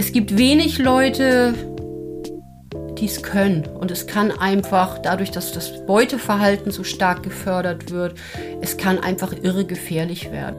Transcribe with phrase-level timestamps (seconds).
[0.00, 1.52] Es gibt wenig Leute,
[2.98, 3.66] die es können.
[3.66, 8.14] Und es kann einfach, dadurch, dass das Beuteverhalten so stark gefördert wird,
[8.62, 10.56] es kann einfach irre gefährlich werden.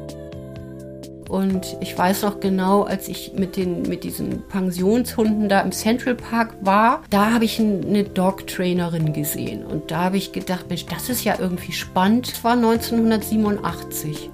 [1.28, 6.14] Und ich weiß noch genau, als ich mit, den, mit diesen Pensionshunden da im Central
[6.14, 9.66] Park war, da habe ich eine Dog-Trainerin gesehen.
[9.66, 12.32] Und da habe ich gedacht, Mensch, das ist ja irgendwie spannend.
[12.32, 14.30] Das war 1987.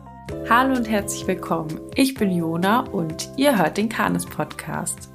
[0.50, 1.78] Hallo und herzlich willkommen.
[1.96, 5.10] Ich bin Jona und ihr hört den Kanes Podcast.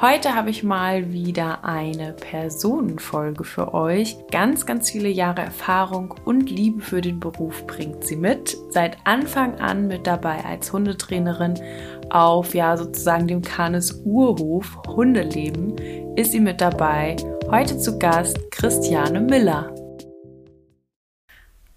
[0.00, 4.16] Heute habe ich mal wieder eine Personenfolge für euch.
[4.30, 8.56] Ganz, ganz viele Jahre Erfahrung und Liebe für den Beruf bringt sie mit.
[8.70, 11.60] Seit Anfang an mit dabei als Hundetrainerin
[12.08, 15.76] auf ja sozusagen dem Kanes Urhof Hundeleben
[16.16, 17.16] ist sie mit dabei.
[17.50, 19.79] Heute zu Gast Christiane Miller.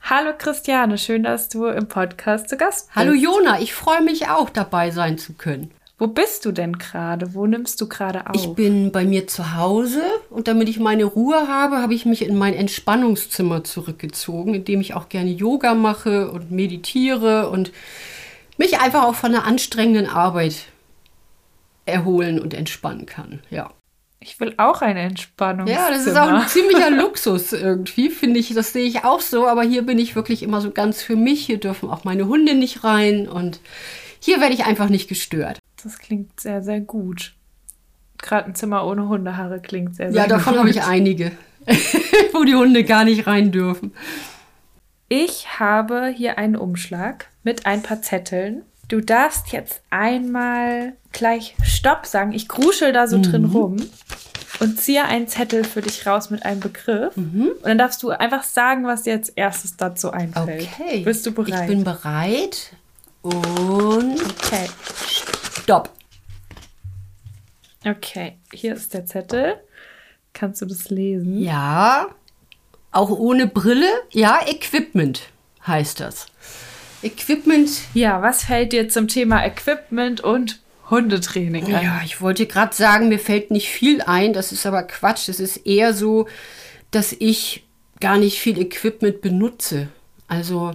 [0.06, 2.96] Hallo Christiane, schön, dass du im Podcast zu Gast bist.
[2.96, 5.72] Hallo Jona, ich freue mich auch dabei sein zu können.
[5.98, 7.34] Wo bist du denn gerade?
[7.34, 8.36] Wo nimmst du gerade auf?
[8.36, 12.22] Ich bin bei mir zu Hause und damit ich meine Ruhe habe, habe ich mich
[12.26, 17.72] in mein Entspannungszimmer zurückgezogen, in dem ich auch gerne Yoga mache und meditiere und
[18.58, 20.66] mich einfach auch von einer anstrengenden Arbeit
[21.86, 23.40] erholen und entspannen kann.
[23.50, 23.72] Ja.
[24.26, 25.68] Ich will auch eine Entspannung.
[25.68, 28.54] Ja, das ist auch ein ziemlicher Luxus irgendwie, finde ich.
[28.54, 29.48] Das sehe ich auch so.
[29.48, 31.46] Aber hier bin ich wirklich immer so ganz für mich.
[31.46, 33.60] Hier dürfen auch meine Hunde nicht rein und
[34.20, 35.60] hier werde ich einfach nicht gestört.
[35.84, 37.34] Das klingt sehr, sehr gut.
[38.18, 40.32] Gerade ein Zimmer ohne Hundehaare klingt sehr, sehr ja, gut.
[40.32, 41.34] Ja, davon habe ich einige,
[42.32, 43.94] wo die Hunde gar nicht rein dürfen.
[45.10, 48.64] Ich habe hier einen Umschlag mit ein paar Zetteln.
[48.88, 52.34] Du darfst jetzt einmal gleich Stopp sagen.
[52.34, 53.24] Ich gruschel da so mhm.
[53.24, 53.78] drin rum
[54.60, 57.16] und ziehe einen Zettel für dich raus mit einem Begriff.
[57.16, 57.52] Mhm.
[57.56, 60.68] Und dann darfst du einfach sagen, was dir als erstes dazu einfällt.
[60.74, 61.02] Okay.
[61.04, 61.62] Bist du bereit?
[61.62, 62.74] Ich bin bereit.
[63.22, 64.22] Und.
[64.22, 64.70] Okay.
[65.62, 65.90] Stopp.
[67.86, 69.56] Okay, hier ist der Zettel.
[70.34, 71.40] Kannst du das lesen?
[71.40, 72.08] Ja.
[72.92, 73.90] Auch ohne Brille?
[74.12, 75.24] Ja, Equipment
[75.66, 76.28] heißt das.
[77.04, 77.70] Equipment.
[77.94, 80.60] Ja, was fällt dir zum Thema Equipment und
[80.90, 81.84] Hundetraining ein?
[81.84, 84.34] Ja, ich wollte gerade sagen, mir fällt nicht viel ein.
[84.34, 85.30] Das ist aber Quatsch.
[85.30, 86.28] Es ist eher so,
[86.92, 87.66] dass ich
[88.00, 89.88] gar nicht viel Equipment benutze.
[90.28, 90.74] Also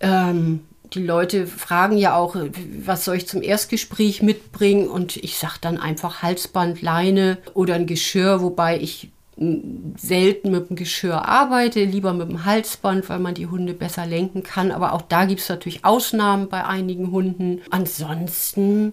[0.00, 0.60] ähm,
[0.92, 2.36] die Leute fragen ja auch,
[2.84, 4.88] was soll ich zum Erstgespräch mitbringen?
[4.88, 10.76] Und ich sage dann einfach Halsband, Leine oder ein Geschirr, wobei ich selten mit dem
[10.76, 14.70] Geschirr arbeite, lieber mit dem Halsband, weil man die Hunde besser lenken kann.
[14.70, 17.60] Aber auch da gibt es natürlich Ausnahmen bei einigen Hunden.
[17.70, 18.92] Ansonsten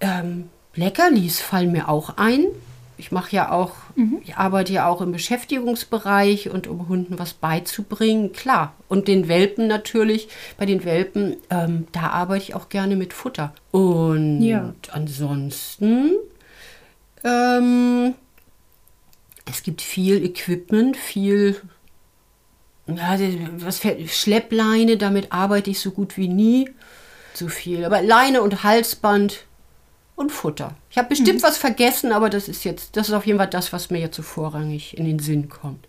[0.00, 2.46] ähm, Leckerlis fallen mir auch ein
[2.96, 4.20] ich mache ja auch, mhm.
[4.22, 8.74] ich arbeite ja auch im Beschäftigungsbereich und um Hunden was beizubringen, klar.
[8.88, 10.28] Und den Welpen natürlich,
[10.58, 13.52] bei den Welpen, ähm, da arbeite ich auch gerne mit Futter.
[13.72, 14.74] Und ja.
[14.92, 16.12] ansonsten,
[17.24, 18.14] ähm,
[19.50, 21.60] es gibt viel Equipment, viel,
[22.86, 23.18] ja,
[23.58, 26.70] was fällt, Schleppleine, damit arbeite ich so gut wie nie.
[27.34, 27.84] So viel.
[27.84, 29.46] Aber Leine und Halsband,
[30.16, 30.76] und Futter.
[30.90, 31.42] Ich habe bestimmt mhm.
[31.42, 34.16] was vergessen, aber das ist jetzt, das ist auf jeden Fall das, was mir jetzt
[34.16, 35.88] so vorrangig in den Sinn kommt.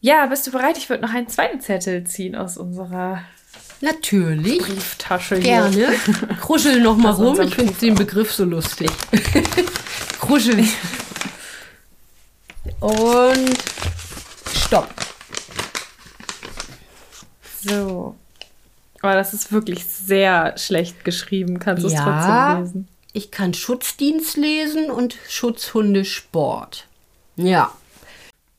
[0.00, 0.78] Ja, bist du bereit?
[0.78, 3.22] Ich würde noch einen zweiten Zettel ziehen aus unserer
[3.80, 4.58] Natürlich.
[4.58, 5.68] Brieftasche hier.
[5.70, 5.88] Gerne.
[6.40, 7.40] Kruschel noch mal rum.
[7.40, 8.90] Ich finde den Begriff so lustig.
[10.20, 10.64] Kruschel.
[12.80, 13.58] Und
[14.54, 14.94] stopp.
[17.64, 18.16] So.
[19.00, 21.58] Aber das ist wirklich sehr schlecht geschrieben.
[21.58, 22.88] Kannst du es trotzdem lesen?
[23.12, 26.86] ich kann Schutzdienst lesen und Schutzhundesport.
[27.36, 27.72] Ja.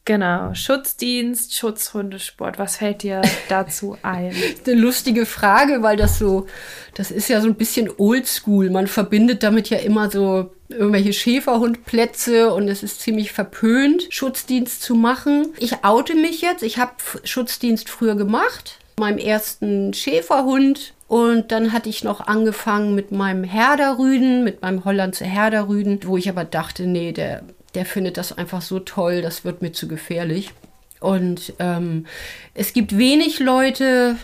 [0.05, 2.59] Genau, Schutzdienst, Schutzhundesport.
[2.59, 4.35] Was fällt dir dazu ein?
[4.65, 6.47] Eine lustige Frage, weil das so,
[6.93, 8.69] das ist ja so ein bisschen oldschool.
[8.69, 14.95] Man verbindet damit ja immer so irgendwelche Schäferhundplätze und es ist ziemlich verpönt, Schutzdienst zu
[14.95, 15.53] machen.
[15.59, 16.63] Ich oute mich jetzt.
[16.63, 16.93] Ich habe
[17.23, 18.79] Schutzdienst früher gemacht.
[18.99, 25.25] Meinem ersten Schäferhund und dann hatte ich noch angefangen mit meinem Herderrüden, mit meinem Hollandse
[25.25, 27.43] Herderrüden, wo ich aber dachte, nee, der,
[27.75, 30.51] der findet das einfach so toll, das wird mir zu gefährlich.
[30.99, 32.05] Und ähm,
[32.53, 34.15] es gibt wenig Leute,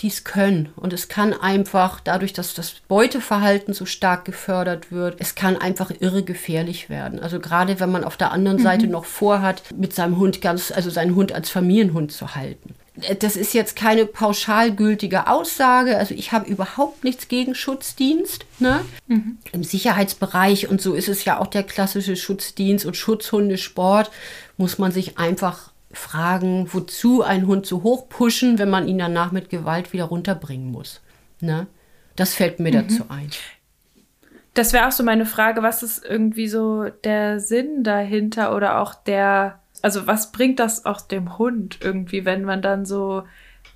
[0.00, 0.70] die es können.
[0.76, 5.92] Und es kann einfach, dadurch, dass das Beuteverhalten so stark gefördert wird, es kann einfach
[6.00, 7.20] irre gefährlich werden.
[7.20, 8.62] Also gerade wenn man auf der anderen mhm.
[8.62, 12.74] Seite noch vorhat, mit seinem Hund ganz, also seinen Hund als Familienhund zu halten
[13.18, 15.98] das ist jetzt keine pauschal gültige Aussage.
[15.98, 18.46] Also ich habe überhaupt nichts gegen Schutzdienst.
[18.60, 18.84] Ne?
[19.08, 19.38] Mhm.
[19.52, 24.12] Im Sicherheitsbereich und so ist es ja auch der klassische Schutzdienst und Schutzhundesport.
[24.56, 29.32] Muss man sich einfach fragen, wozu ein Hund so hoch pushen, wenn man ihn danach
[29.32, 31.00] mit Gewalt wieder runterbringen muss.
[31.40, 31.66] Ne?
[32.14, 32.88] Das fällt mir mhm.
[32.88, 33.30] dazu ein.
[34.54, 38.94] Das wäre auch so meine Frage, was ist irgendwie so der Sinn dahinter oder auch
[38.94, 43.24] der, also was bringt das auch dem Hund irgendwie, wenn man dann so,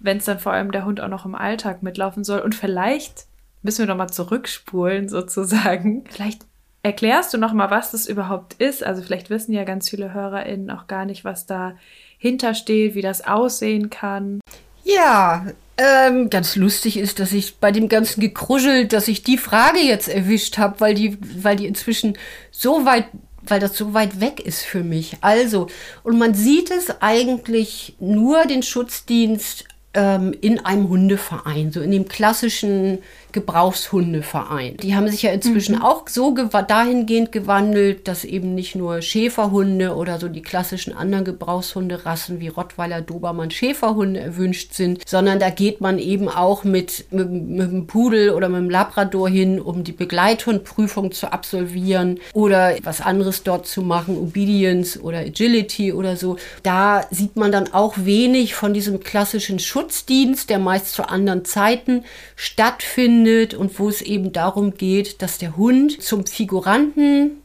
[0.00, 3.26] wenn es dann vor allem der Hund auch noch im Alltag mitlaufen soll und vielleicht
[3.62, 6.04] müssen wir noch mal zurückspulen sozusagen.
[6.08, 6.46] Vielleicht
[6.82, 8.82] erklärst du noch mal, was das überhaupt ist.
[8.82, 13.26] Also vielleicht wissen ja ganz viele HörerInnen auch gar nicht, was dahinter steht, wie das
[13.26, 14.40] aussehen kann.
[14.84, 15.44] Ja,
[15.76, 20.08] ähm, ganz lustig ist, dass ich bei dem ganzen Gekruschel, dass ich die Frage jetzt
[20.08, 22.16] erwischt habe, weil die, weil die inzwischen
[22.50, 23.08] so weit,
[23.50, 25.16] weil das so weit weg ist für mich.
[25.20, 25.68] Also,
[26.02, 29.64] und man sieht es eigentlich nur den Schutzdienst
[29.94, 32.98] ähm, in einem Hundeverein, so in dem klassischen
[33.32, 34.78] Gebrauchshundeverein.
[34.78, 35.82] Die haben sich ja inzwischen mhm.
[35.82, 41.24] auch so gew dahingehend gewandelt, dass eben nicht nur Schäferhunde oder so die klassischen anderen
[41.24, 47.30] Gebrauchshunderassen wie Rottweiler, Dobermann, Schäferhunde erwünscht sind, sondern da geht man eben auch mit, mit,
[47.30, 53.02] mit dem Pudel oder mit dem Labrador hin, um die Begleithundprüfung zu absolvieren oder was
[53.02, 56.36] anderes dort zu machen, Obedience oder Agility oder so.
[56.62, 62.04] Da sieht man dann auch wenig von diesem klassischen Schutzdienst, der meist zu anderen Zeiten
[62.34, 67.42] stattfindet findet und wo es eben darum geht, dass der Hund zum Figuranten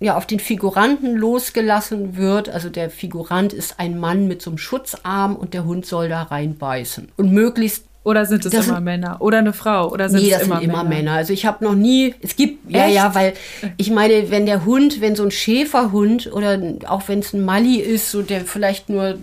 [0.00, 2.48] ja, auf den Figuranten losgelassen wird.
[2.48, 6.24] Also der Figurant ist ein Mann mit so einem Schutzarm und der Hund soll da
[6.24, 7.12] reinbeißen.
[7.16, 9.16] Und möglichst oder sind es das immer sind, Männer?
[9.20, 9.90] Oder eine Frau?
[9.90, 10.96] Oder sind nee, das es immer sind immer Männer?
[10.96, 11.12] Männer.
[11.12, 12.76] Also ich habe noch nie, es gibt, Echt?
[12.76, 13.32] ja, ja, weil
[13.78, 17.76] ich meine, wenn der Hund, wenn so ein Schäferhund oder auch wenn es ein Mali
[17.76, 19.16] ist, so der vielleicht nur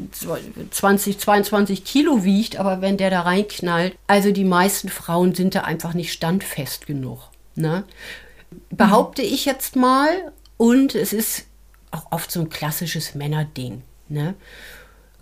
[0.71, 5.61] 20, 22 Kilo wiegt, aber wenn der da reinknallt, also die meisten Frauen sind da
[5.61, 7.29] einfach nicht standfest genug.
[7.55, 7.83] Ne?
[8.71, 9.27] Behaupte mhm.
[9.27, 10.09] ich jetzt mal.
[10.57, 11.45] Und es ist
[11.89, 13.81] auch oft so ein klassisches Männerding.
[14.09, 14.35] Ne?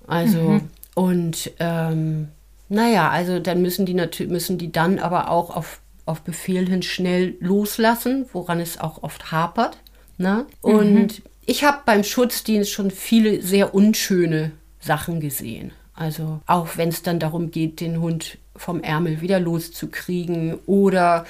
[0.06, 0.70] Also, mhm.
[0.96, 2.28] und ähm,
[2.69, 6.83] naja, also dann müssen die natürlich müssen die dann aber auch auf, auf Befehl hin
[6.83, 9.77] schnell loslassen, woran es auch oft hapert.
[10.18, 10.45] Ne?
[10.62, 11.07] Und mhm.
[11.45, 15.71] ich habe beim Schutzdienst schon viele sehr unschöne Sachen gesehen.
[15.95, 21.25] Also auch wenn es dann darum geht, den Hund vom Ärmel wieder loszukriegen oder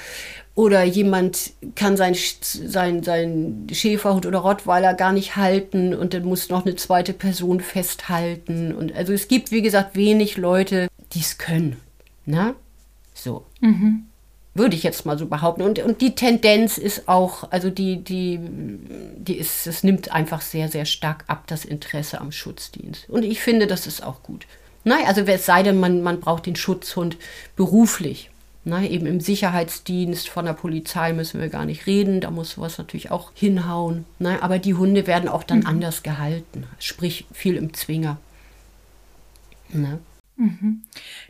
[0.55, 6.49] oder jemand kann sein, sein, sein Schäferhund oder Rottweiler gar nicht halten und dann muss
[6.49, 8.73] noch eine zweite Person festhalten.
[8.75, 11.77] Und also es gibt, wie gesagt, wenig Leute, die es können.
[12.25, 12.55] Ne?
[13.13, 13.45] So.
[13.61, 14.05] Mhm.
[14.55, 15.61] Würde ich jetzt mal so behaupten.
[15.61, 18.39] Und, und die Tendenz ist auch, also die, die,
[19.15, 23.09] die ist, es nimmt einfach sehr, sehr stark ab, das Interesse am Schutzdienst.
[23.09, 24.47] Und ich finde, das ist auch gut.
[24.83, 27.17] Nein, also es sei denn, man, man braucht den Schutzhund
[27.55, 28.31] beruflich.
[28.65, 32.77] Na, eben im Sicherheitsdienst von der Polizei müssen wir gar nicht reden, da muss sowas
[32.77, 34.05] natürlich auch hinhauen.
[34.19, 35.67] Na, aber die Hunde werden auch dann mhm.
[35.67, 38.17] anders gehalten, sprich viel im Zwinger.
[39.69, 39.99] Ne?
[40.39, 40.83] Mhm.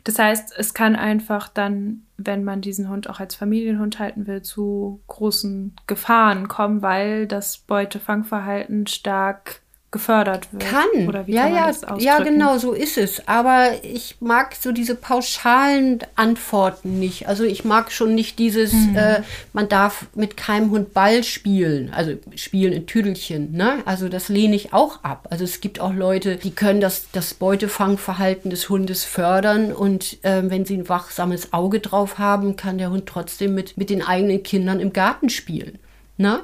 [0.04, 4.42] Das heißt, es kann einfach dann, wenn man diesen Hund auch als Familienhund halten will,
[4.42, 9.62] zu großen Gefahren kommen, weil das Beutefangverhalten stark
[9.92, 10.64] gefördert wird.
[10.64, 11.08] Kann.
[11.08, 12.04] Oder wie ja, kann man ja, das ausdrücken?
[12.04, 13.26] ja, genau, so ist es.
[13.26, 17.26] Aber ich mag so diese pauschalen Antworten nicht.
[17.26, 18.96] Also ich mag schon nicht dieses, mhm.
[18.96, 19.22] äh,
[19.52, 23.52] man darf mit keinem Hund Ball spielen, also spielen in Tüdelchen.
[23.52, 23.78] Ne?
[23.84, 25.26] Also das lehne ich auch ab.
[25.30, 30.42] Also es gibt auch Leute, die können das, das Beutefangverhalten des Hundes fördern und äh,
[30.48, 34.44] wenn sie ein wachsames Auge drauf haben, kann der Hund trotzdem mit, mit den eigenen
[34.44, 35.80] Kindern im Garten spielen.
[36.16, 36.42] Ne?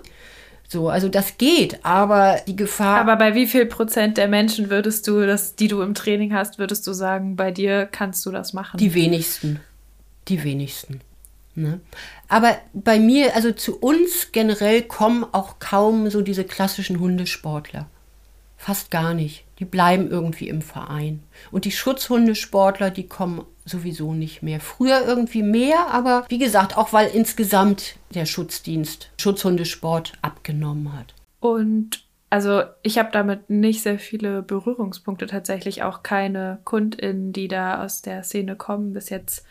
[0.69, 2.99] So, also das geht, aber die Gefahr.
[2.99, 6.59] Aber bei wie viel Prozent der Menschen würdest du, das, die du im Training hast,
[6.59, 8.79] würdest du sagen, bei dir kannst du das machen?
[8.79, 9.61] Die wenigsten.
[10.29, 11.01] Die wenigsten.
[11.55, 11.81] Ne?
[12.29, 17.87] Aber bei mir, also zu uns generell kommen auch kaum so diese klassischen Hundesportler.
[18.57, 19.45] Fast gar nicht.
[19.59, 21.23] Die bleiben irgendwie im Verein.
[21.51, 24.61] Und die Schutzhundesportler, die kommen sowieso nicht mehr.
[24.61, 31.15] Früher irgendwie mehr, aber wie gesagt, auch weil insgesamt der Schutzdienst Schutzhundesport abgenommen hat.
[31.41, 37.85] Und also ich habe damit nicht sehr viele Berührungspunkte, tatsächlich auch keine KundInnen, die da
[37.85, 39.45] aus der Szene kommen, bis jetzt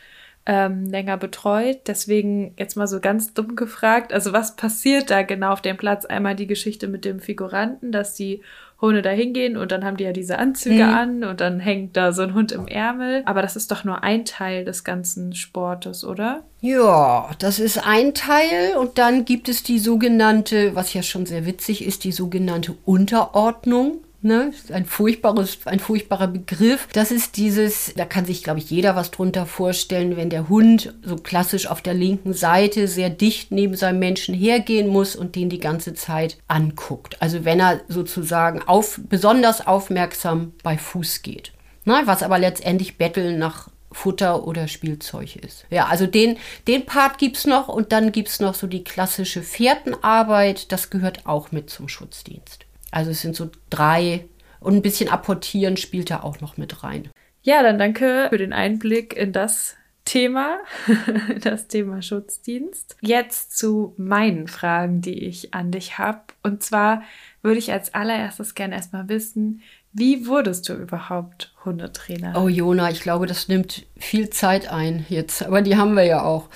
[0.45, 1.87] ähm, länger betreut.
[1.87, 6.05] Deswegen jetzt mal so ganz dumm gefragt, also was passiert da genau auf dem Platz?
[6.05, 8.41] Einmal die Geschichte mit dem Figuranten, dass die
[8.81, 10.93] Hunde da hingehen und dann haben die ja diese Anzüge mhm.
[10.93, 13.23] an und dann hängt da so ein Hund im Ärmel.
[13.25, 16.43] Aber das ist doch nur ein Teil des ganzen Sportes, oder?
[16.61, 21.45] Ja, das ist ein Teil und dann gibt es die sogenannte, was ja schon sehr
[21.45, 24.01] witzig ist, die sogenannte Unterordnung.
[24.25, 24.51] Ne?
[24.73, 26.87] Ein, furchtbares, ein furchtbarer Begriff.
[26.93, 30.95] Das ist dieses, da kann sich, glaube ich, jeder was drunter vorstellen, wenn der Hund
[31.03, 35.49] so klassisch auf der linken Seite sehr dicht neben seinem Menschen hergehen muss und den
[35.49, 37.21] die ganze Zeit anguckt.
[37.21, 41.51] Also wenn er sozusagen auf, besonders aufmerksam bei Fuß geht.
[41.83, 45.67] Na, was aber letztendlich Betteln nach Futter oder Spielzeug ist.
[45.69, 48.83] Ja, also den, den Part gibt es noch und dann gibt es noch so die
[48.83, 52.64] klassische Fährtenarbeit, das gehört auch mit zum Schutzdienst.
[52.95, 54.25] Also es sind so drei
[54.61, 57.09] und ein bisschen apportieren spielt da auch noch mit rein.
[57.41, 59.75] Ja, dann danke für den Einblick in das
[60.05, 60.59] Thema,
[61.41, 62.95] das Thema Schutzdienst.
[63.01, 66.21] Jetzt zu meinen Fragen, die ich an dich habe.
[66.41, 67.03] Und zwar
[67.41, 69.61] würde ich als allererstes gerne erstmal wissen,
[69.91, 72.41] wie wurdest du überhaupt Hundetrainer?
[72.41, 76.23] Oh Jona, ich glaube, das nimmt viel Zeit ein jetzt, aber die haben wir ja
[76.23, 76.47] auch.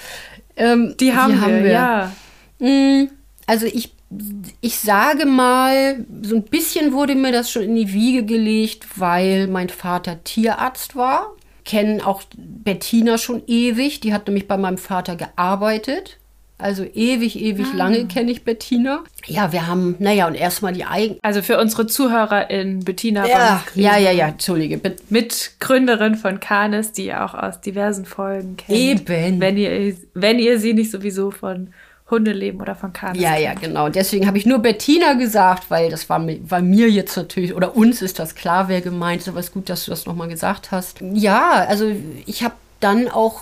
[0.56, 2.12] Ähm, die, haben, die haben wir, ja.
[2.60, 3.10] Mm,
[3.46, 3.94] also ich,
[4.62, 9.48] ich sage mal, so ein bisschen wurde mir das schon in die Wiege gelegt, weil
[9.48, 11.36] mein Vater Tierarzt war.
[11.64, 16.18] Kennen auch Bettina schon ewig, die hat nämlich bei meinem Vater gearbeitet.
[16.58, 17.78] Also ewig, ewig ah.
[17.78, 19.04] lange kenne ich Bettina.
[19.28, 21.20] Ja, wir haben, naja, und erstmal die eigenen.
[21.22, 24.82] Also für unsere ZuhörerInnen, Bettina ja, ja, ja, ja, entschuldige.
[25.10, 28.78] Mitgründerin von Canis, die ihr auch aus diversen Folgen kennt.
[28.78, 29.40] Eben.
[29.40, 31.70] Wenn ihr, wenn ihr sie nicht sowieso von
[32.10, 33.90] Hundeleben oder von Canis Ja, ja, genau.
[33.90, 38.02] Deswegen habe ich nur Bettina gesagt, weil das war, war mir jetzt natürlich, oder uns
[38.02, 39.28] ist das klar, wer gemeint ist.
[39.28, 41.02] Aber es ist gut, dass du das nochmal gesagt hast.
[41.14, 41.92] Ja, also
[42.26, 43.42] ich habe dann auch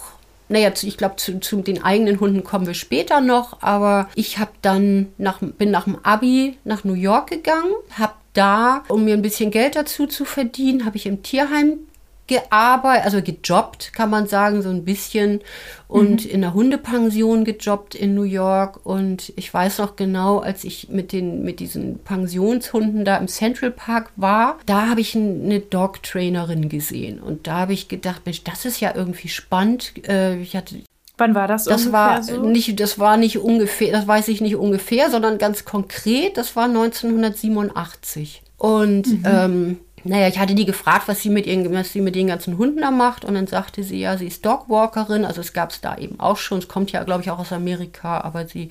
[0.50, 4.52] naja, ich glaube, zu, zu, den eigenen Hunden kommen wir später noch, aber ich habe
[4.62, 9.22] dann nach, bin nach dem Abi nach New York gegangen, habe da, um mir ein
[9.22, 11.80] bisschen Geld dazu zu verdienen, habe ich im Tierheim
[12.28, 15.42] gearbeitet, also gejobbt, kann man sagen, so ein bisschen.
[15.88, 16.32] Und mhm.
[16.32, 18.86] in der Hundepension gejobbt in New York.
[18.86, 23.72] Und ich weiß noch genau, als ich mit, den, mit diesen Pensionshunden da im Central
[23.72, 27.20] Park war, da habe ich eine Dog-Trainerin gesehen.
[27.20, 29.94] Und da habe ich gedacht, Mensch, das ist ja irgendwie spannend.
[30.08, 30.76] Äh, ich hatte
[31.18, 31.64] Wann war das?
[31.64, 32.44] Das war so?
[32.44, 36.38] nicht, das war nicht ungefähr, das weiß ich nicht ungefähr, sondern ganz konkret.
[36.38, 38.44] Das war 1987.
[38.58, 39.24] Und mhm.
[39.26, 42.58] ähm, naja, ich hatte die gefragt, was sie mit ihren, was sie mit den ganzen
[42.58, 43.26] Hunden da macht.
[43.26, 45.26] Und dann sagte sie, ja, sie ist Dogwalkerin.
[45.26, 46.60] Also es gab es da eben auch schon.
[46.60, 48.22] Es kommt ja, glaube ich, auch aus Amerika.
[48.22, 48.70] Aber sie,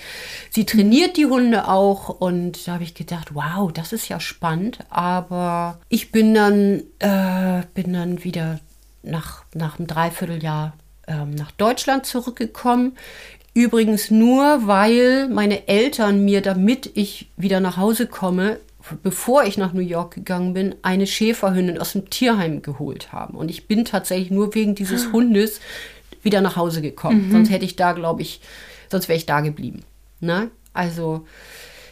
[0.51, 2.09] sie trainiert die Hunde auch.
[2.09, 4.79] Und da habe ich gedacht, wow, das ist ja spannend.
[4.89, 8.61] Aber ich bin dann, äh, bin dann wieder
[9.03, 10.75] nach, nach einem Dreivierteljahr
[11.09, 12.97] ähm, nach Deutschland zurückgekommen.
[13.53, 18.59] Übrigens nur, weil meine Eltern mir, damit ich wieder nach Hause komme,
[19.03, 23.37] bevor ich nach New York gegangen bin, eine Schäferhündin aus dem Tierheim geholt haben.
[23.37, 25.13] Und ich bin tatsächlich nur wegen dieses ah.
[25.13, 25.61] Hundes
[26.23, 27.29] wieder nach Hause gekommen.
[27.29, 27.33] Mhm.
[27.33, 28.41] Sonst hätte ich da, glaube ich,
[28.91, 29.83] sonst wäre ich da geblieben.
[30.21, 30.51] Ne?
[30.73, 31.27] Also.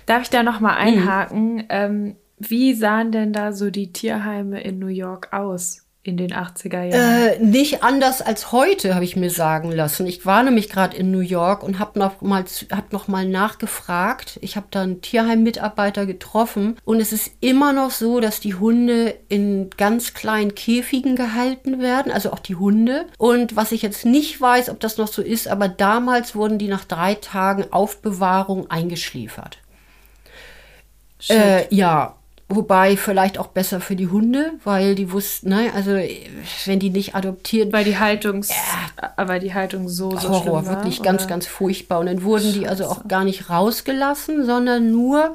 [0.06, 0.98] Darf ich da nochmal mhm.
[0.98, 1.64] einhaken?
[1.68, 5.83] Ähm, wie sahen denn da so die Tierheime in New York aus?
[6.04, 6.92] In den 80er Jahren?
[6.92, 10.06] Äh, nicht anders als heute, habe ich mir sagen lassen.
[10.06, 14.38] Ich war nämlich gerade in New York und habe noch, mal, hab noch mal nachgefragt.
[14.42, 19.14] Ich habe da einen Tierheim-Mitarbeiter getroffen und es ist immer noch so, dass die Hunde
[19.28, 23.06] in ganz kleinen Käfigen gehalten werden, also auch die Hunde.
[23.16, 26.68] Und was ich jetzt nicht weiß, ob das noch so ist, aber damals wurden die
[26.68, 29.58] nach drei Tagen Aufbewahrung eingeschliefert.
[31.30, 32.16] Äh, ja,
[32.48, 35.92] Wobei vielleicht auch besser für die Hunde, weil die wussten, ne, also
[36.66, 37.72] wenn die nicht adoptiert.
[37.72, 39.28] Weil die Haltung, ja.
[39.28, 41.10] weil die Haltung so, so Horror, war, wirklich oder?
[41.10, 42.00] ganz, ganz furchtbar.
[42.00, 45.34] Und dann wurden die also auch gar nicht rausgelassen, sondern nur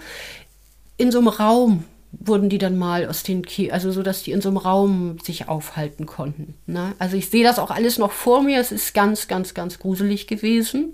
[0.98, 4.32] in so einem Raum wurden die dann mal aus den Ki also so, dass die
[4.32, 6.56] in so einem Raum sich aufhalten konnten.
[6.68, 6.94] Ne?
[7.00, 8.60] Also ich sehe das auch alles noch vor mir.
[8.60, 10.94] Es ist ganz, ganz, ganz gruselig gewesen.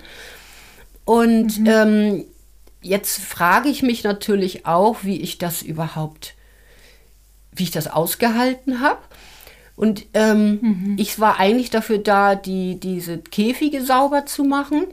[1.06, 1.68] Und mhm.
[1.68, 2.26] ähm,
[2.86, 6.36] Jetzt frage ich mich natürlich auch, wie ich das überhaupt,
[7.52, 9.00] wie ich das ausgehalten habe.
[9.76, 10.96] Und ähm, mhm.
[11.00, 14.86] ich war eigentlich dafür da, die, diese Käfige sauber zu machen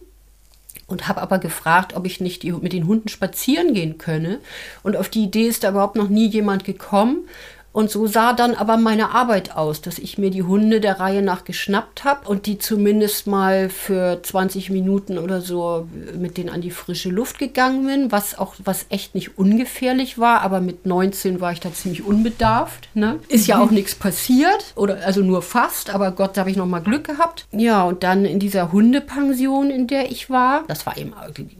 [0.86, 4.38] und habe aber gefragt, ob ich nicht die, mit den Hunden spazieren gehen könne.
[4.82, 7.28] Und auf die Idee ist da überhaupt noch nie jemand gekommen.
[7.72, 11.22] Und so sah dann aber meine Arbeit aus, dass ich mir die Hunde der Reihe
[11.22, 16.60] nach geschnappt habe und die zumindest mal für 20 Minuten oder so mit denen an
[16.60, 21.40] die frische Luft gegangen bin, was auch was echt nicht ungefährlich war, aber mit 19
[21.40, 22.88] war ich da ziemlich unbedarft.
[22.94, 23.18] Ne?
[23.28, 23.76] Ist ja auch mhm.
[23.76, 27.46] nichts passiert oder also nur fast, aber Gott, da habe ich noch mal Glück gehabt.
[27.52, 31.14] Ja, und dann in dieser Hundepension, in der ich war, das war eben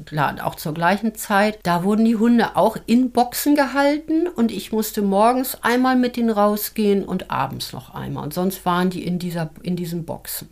[0.05, 4.73] klar auch zur gleichen Zeit, da wurden die Hunde auch in Boxen gehalten und ich
[4.73, 8.25] musste morgens einmal mit denen rausgehen und abends noch einmal.
[8.25, 10.51] Und sonst waren die in, dieser, in diesen Boxen.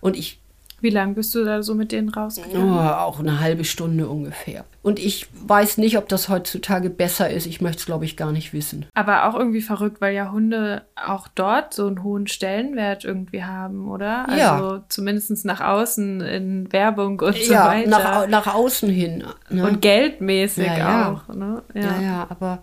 [0.00, 0.40] Und ich
[0.80, 2.70] Wie lange bist du da so mit denen Oh, rausgegangen?
[2.78, 4.64] auch eine halbe Stunde ungefähr.
[4.82, 7.46] Und ich weiß nicht, ob das heutzutage besser ist.
[7.46, 8.84] Ich möchte es, glaube ich, gar nicht wissen.
[8.92, 13.88] Aber auch irgendwie verrückt, weil ja Hunde auch dort so einen hohen Stellenwert irgendwie haben,
[13.88, 14.26] oder?
[14.36, 14.56] Ja.
[14.56, 17.88] Also zumindest nach außen in Werbung und so ja, weiter.
[17.88, 19.24] nach, nach außen hin.
[19.48, 19.66] Ne?
[19.66, 21.12] Und geldmäßig Ja, ja.
[21.12, 21.34] auch.
[21.34, 21.62] Ne?
[21.72, 22.58] Ja, ja, aber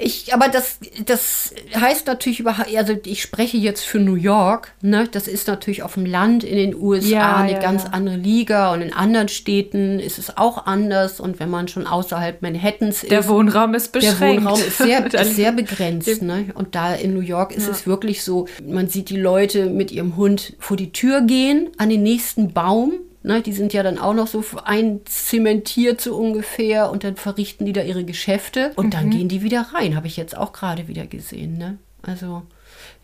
[0.00, 5.06] ich, aber das, das heißt natürlich überhaupt, also ich spreche jetzt für New York, ne?
[5.10, 7.90] Das ist natürlich auf dem Land in den USA Ja, eine ja, ganz ja.
[7.90, 12.40] andere Liga und in anderen Städten ist es auch anders und wenn man schon außerhalb
[12.40, 14.44] Manhattans Der ist, Wohnraum ist der beschränkt.
[14.44, 16.22] Wohnraum ist sehr, ist sehr begrenzt.
[16.22, 16.46] Ne?
[16.54, 20.16] Und da in New York ist es wirklich so, man sieht die Leute mit ihrem
[20.16, 22.94] Hund vor die Tür gehen, an den nächsten Baum.
[23.22, 23.42] Ne?
[23.42, 27.82] Die sind ja dann auch noch so einzementiert so ungefähr und dann verrichten die da
[27.82, 28.90] ihre Geschäfte und Mhm.
[28.90, 29.96] dann gehen die wieder rein.
[29.96, 31.58] Habe ich jetzt auch gerade wieder gesehen.
[31.58, 31.78] Ne?
[32.02, 32.42] Also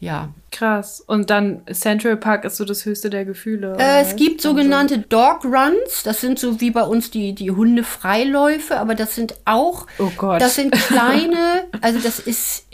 [0.00, 0.30] ja.
[0.52, 1.02] Krass.
[1.06, 3.76] Und dann Central Park ist so das höchste der Gefühle.
[3.78, 6.02] Äh, es gibt sogenannte Dog Runs.
[6.02, 10.40] Das sind so wie bei uns die, die Hundefreiläufe, aber das sind auch, Oh Gott.
[10.40, 12.66] das sind kleine, also das ist,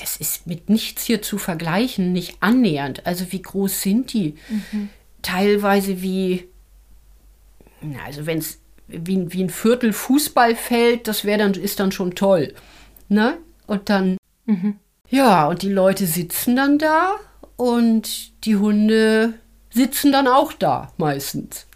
[0.00, 3.06] das ist mit nichts hier zu vergleichen, nicht annähernd.
[3.06, 4.36] Also wie groß sind die?
[5.22, 6.48] Teilweise wie,
[7.82, 12.14] na, also wenn es wie, wie ein Viertel Fußballfeld, das wäre dann, ist dann schon
[12.14, 12.54] toll.
[13.08, 13.38] Ne?
[13.66, 14.16] Und dann,
[15.08, 17.14] ja, und die Leute sitzen dann da
[17.56, 19.34] und die Hunde
[19.70, 21.66] sitzen dann auch da meistens.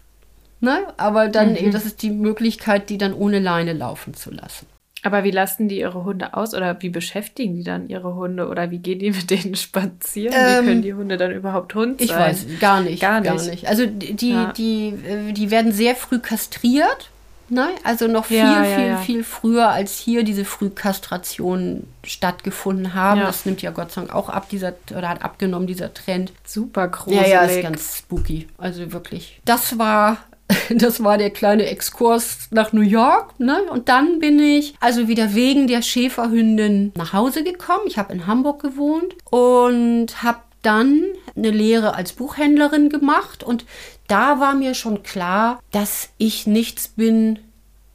[0.59, 0.93] Ne?
[0.97, 4.67] Aber dann, eben, das ist die Möglichkeit, die dann ohne Leine laufen zu lassen.
[5.05, 8.71] Aber wie lassen die ihre Hunde aus oder wie beschäftigen die dann ihre Hunde oder
[8.71, 10.33] wie gehen die mit denen spazieren?
[10.35, 12.07] Ähm, wie können die Hunde dann überhaupt Hund sein?
[12.07, 13.01] Ich weiß, gar nicht.
[13.01, 13.49] Gar Gar nicht.
[13.51, 13.67] nicht.
[13.67, 14.51] Also die, Ja.
[14.53, 17.11] die, äh, die werden sehr früh kastriert.
[17.47, 17.67] Ne?
[17.83, 18.97] Also noch viel, Ja, viel, ja.
[18.97, 23.21] viel früher, als hier diese Frühkastrationen stattgefunden haben.
[23.21, 26.31] Das nimmt ja Gott sei Dank auch ab, dieser, oder hat abgenommen, dieser Trend.
[26.45, 27.27] Super gruselig.
[27.27, 28.47] Ja, ja, ist ganz spooky.
[28.57, 29.39] Also wirklich.
[29.45, 30.17] Das war,
[30.69, 33.39] das war der kleine Exkurs nach New York.
[33.39, 33.63] Ne?
[33.71, 37.83] Und dann bin ich also wieder wegen der Schäferhündin nach Hause gekommen.
[37.87, 41.03] Ich habe in Hamburg gewohnt und habe dann
[41.35, 43.43] eine Lehre als Buchhändlerin gemacht.
[43.43, 43.65] Und
[44.07, 47.39] da war mir schon klar, dass ich nichts bin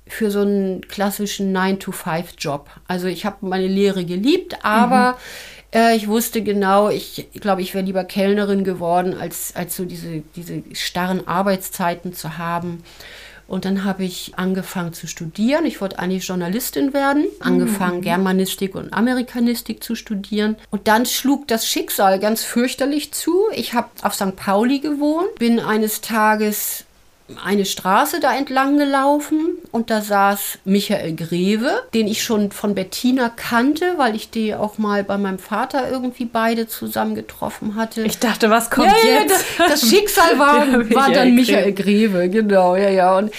[0.07, 2.69] für so einen klassischen 9-to-5-Job.
[2.88, 5.19] Also ich habe meine Lehre geliebt, aber
[5.75, 10.23] äh, ich wusste genau, ich glaube, ich wäre lieber Kellnerin geworden, als, als so diese,
[10.37, 12.83] diese starren Arbeitszeiten zu haben.
[13.50, 15.67] Und dann habe ich angefangen zu studieren.
[15.67, 20.54] Ich wollte eigentlich Journalistin werden, angefangen Germanistik und Amerikanistik zu studieren.
[20.71, 23.47] Und dann schlug das Schicksal ganz fürchterlich zu.
[23.52, 24.37] Ich habe auf St.
[24.37, 26.85] Pauli gewohnt, bin eines Tages
[27.45, 33.28] eine Straße da entlang gelaufen und da saß Michael Greve, den ich schon von Bettina
[33.28, 38.02] kannte, weil ich die auch mal bei meinem Vater irgendwie beide zusammen getroffen hatte.
[38.02, 39.45] Ich dachte, was kommt ja, ja, jetzt?
[39.58, 41.34] das, das Schicksal war, war dann.
[41.34, 43.19] Michael Greve, genau, ja, ja.
[43.19, 43.32] Und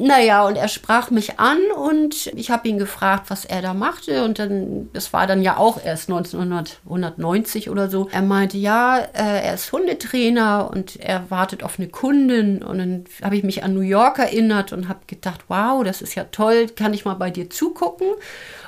[0.00, 4.24] naja, und er sprach mich an und ich habe ihn gefragt, was er da machte.
[4.24, 8.08] Und dann, das war dann ja auch erst 1990 oder so.
[8.12, 12.62] Er meinte, ja, äh, er ist Hundetrainer und er wartet auf eine Kundin.
[12.62, 16.14] Und dann habe ich mich an New York erinnert und habe gedacht, wow, das ist
[16.14, 18.06] ja toll, kann ich mal bei dir zugucken?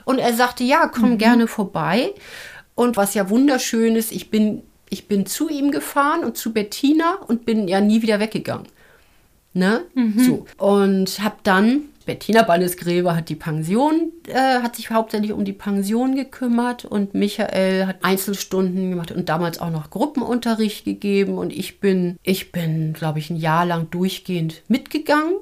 [0.04, 2.12] Und er sagte, ja, komm gerne vorbei.
[2.74, 7.18] Und was ja wunderschön ist, ich bin, ich bin zu ihm gefahren und zu Bettina
[7.28, 8.66] und bin ja nie wieder weggegangen.
[9.52, 9.82] Ne?
[10.16, 10.46] So.
[10.58, 16.14] Und habe dann, Bettina Bannesgräber hat die Pension, äh, hat sich hauptsächlich um die Pension
[16.14, 21.36] gekümmert und Michael hat Einzelstunden gemacht und damals auch noch Gruppenunterricht gegeben.
[21.36, 25.34] Und ich bin, ich bin, glaube ich, ein Jahr lang durchgehend mitgegangen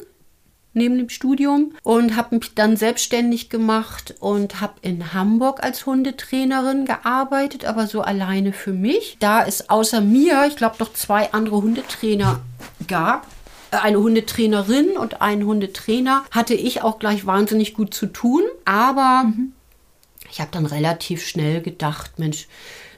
[0.79, 6.87] neben dem Studium und habe mich dann selbstständig gemacht und habe in Hamburg als Hundetrainerin
[6.87, 9.17] gearbeitet, aber so alleine für mich.
[9.19, 12.41] Da es außer mir, ich glaube, noch zwei andere Hundetrainer
[12.87, 13.27] gab,
[13.71, 19.33] eine Hundetrainerin und einen Hundetrainer, hatte ich auch gleich wahnsinnig gut zu tun, aber
[20.31, 22.47] ich habe dann relativ schnell gedacht, Mensch,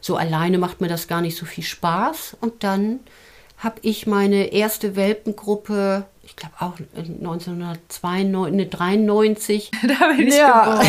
[0.01, 2.37] so alleine macht mir das gar nicht so viel Spaß.
[2.41, 3.01] Und dann
[3.59, 10.65] habe ich meine erste Welpengruppe, ich glaube auch 1992, da bin ich Ja.
[10.65, 10.87] geboren.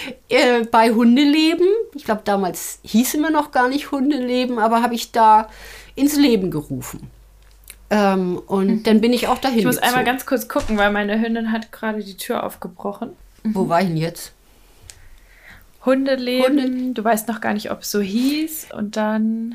[0.28, 5.12] äh, bei Hundeleben, ich glaube damals hieß immer noch gar nicht Hundeleben, aber habe ich
[5.12, 5.48] da
[5.94, 7.10] ins Leben gerufen.
[7.96, 10.06] Ähm, und dann bin ich auch dahin Ich muss einmal gezogen.
[10.06, 13.10] ganz kurz gucken, weil meine Hündin hat gerade die Tür aufgebrochen.
[13.44, 14.32] Wo war ich denn jetzt?
[15.84, 18.68] Hundeleben, Hunde- du weißt noch gar nicht, ob es so hieß.
[18.72, 19.54] Und dann,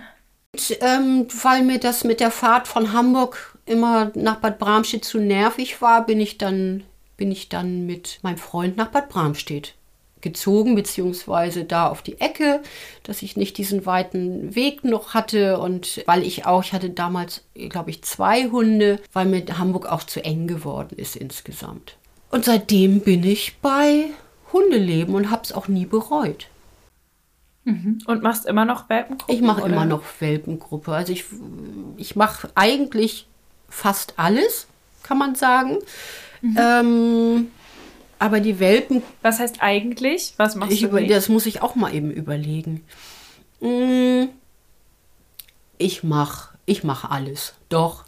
[0.54, 5.20] Und, ähm, weil mir das mit der Fahrt von Hamburg immer nach Bad Bramstedt zu
[5.20, 6.84] nervig war, bin ich dann,
[7.18, 9.74] bin ich dann mit meinem Freund nach Bad Bramstedt
[10.22, 12.62] gezogen, beziehungsweise da auf die Ecke,
[13.04, 17.44] dass ich nicht diesen weiten Weg noch hatte und weil ich auch, ich hatte damals,
[17.54, 21.98] glaube ich, zwei Hunde, weil mir Hamburg auch zu eng geworden ist insgesamt.
[22.32, 24.08] Und seitdem bin ich bei
[24.54, 26.48] Hundeleben und habe es auch nie bereut.
[27.64, 28.00] Mhm.
[28.06, 29.34] Und machst immer noch Welpengruppe?
[29.34, 30.94] Ich mache immer noch Welpengruppe.
[30.94, 31.26] Also ich,
[31.98, 33.28] ich mache eigentlich
[33.68, 34.68] fast alles,
[35.04, 35.78] kann man sagen.
[36.42, 36.58] Mhm.
[36.60, 37.52] Ähm,
[38.20, 39.02] aber die Welpen.
[39.22, 40.34] Was heißt eigentlich?
[40.38, 40.88] Was machst ich du?
[40.88, 42.84] Über, das muss ich auch mal eben überlegen.
[43.62, 44.30] Hm,
[45.78, 47.54] ich mache ich mach alles.
[47.70, 48.06] Doch.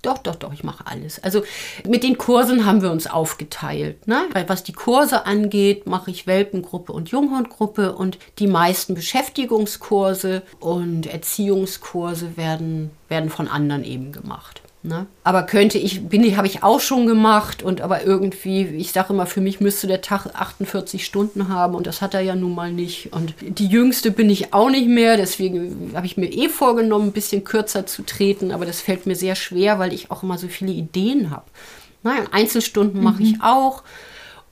[0.00, 1.22] Doch, doch, doch, ich mache alles.
[1.22, 1.42] Also
[1.86, 4.06] mit den Kursen haben wir uns aufgeteilt.
[4.06, 4.24] Ne?
[4.32, 11.06] Weil was die Kurse angeht, mache ich Welpengruppe und Junghundgruppe und die meisten Beschäftigungskurse und
[11.06, 14.62] Erziehungskurse werden, werden von anderen eben gemacht.
[14.86, 15.06] Ne?
[15.24, 19.12] Aber könnte ich, bin ich, habe ich auch schon gemacht und aber irgendwie, ich sage
[19.12, 22.54] immer, für mich müsste der Tag 48 Stunden haben und das hat er ja nun
[22.54, 23.12] mal nicht.
[23.12, 27.12] Und die jüngste bin ich auch nicht mehr, deswegen habe ich mir eh vorgenommen, ein
[27.12, 30.46] bisschen kürzer zu treten, aber das fällt mir sehr schwer, weil ich auch immer so
[30.46, 31.46] viele Ideen habe.
[32.04, 33.28] Naja, Einzelstunden mache mhm.
[33.28, 33.82] ich auch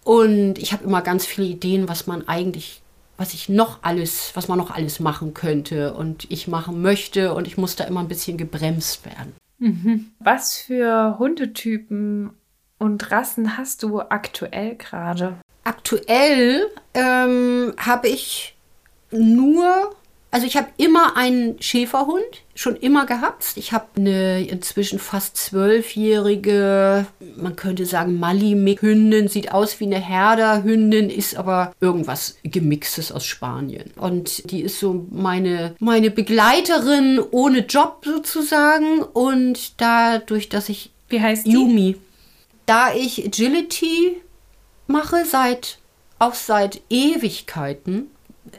[0.03, 2.83] und ich habe immer ganz viele Ideen, was man eigentlich
[3.17, 7.47] was ich noch alles, was man noch alles machen könnte und ich machen möchte und
[7.47, 9.35] ich muss da immer ein bisschen gebremst werden.
[9.59, 10.13] Mhm.
[10.19, 12.31] Was für Hundetypen
[12.79, 15.37] und Rassen hast du aktuell gerade?
[15.65, 18.57] Aktuell ähm, habe ich
[19.11, 19.95] nur
[20.35, 22.25] also ich habe immer einen Schäferhund,
[22.57, 23.53] schon immer gehabt.
[23.55, 31.09] Ich habe eine inzwischen fast zwölfjährige, man könnte sagen Mali-Hündin, sieht aus wie eine Herder-Hündin,
[31.09, 33.93] ist aber irgendwas Gemixtes aus Spanien.
[33.95, 39.03] Und die ist so meine, meine Begleiterin ohne Job sozusagen.
[39.03, 40.91] Und dadurch, dass ich...
[41.11, 41.53] Wie heißt die?
[41.53, 41.95] Yumi.
[42.67, 44.21] Da ich Agility
[44.89, 45.79] mache, seit
[46.19, 48.11] auch seit Ewigkeiten,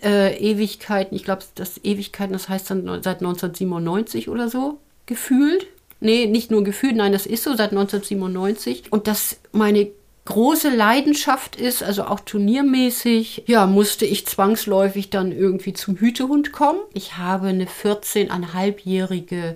[0.04, 5.68] äh, Ewigkeiten, ich glaube, das Ewigkeiten, das heißt dann seit 1997 oder so, gefühlt.
[6.00, 8.92] Nee, nicht nur gefühlt, nein, das ist so seit 1997.
[8.92, 9.90] Und das meine
[10.26, 16.80] große Leidenschaft ist, also auch turniermäßig, ja, musste ich zwangsläufig dann irgendwie zum Hütehund kommen.
[16.94, 19.56] Ich habe eine 14,5-jährige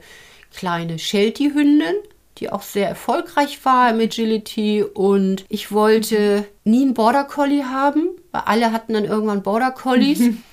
[0.56, 1.96] kleine Sheltie-Hündin,
[2.40, 4.84] die auch sehr erfolgreich war im Agility.
[4.84, 10.22] Und ich wollte nie einen Border Collie haben, weil alle hatten dann irgendwann Border Collies.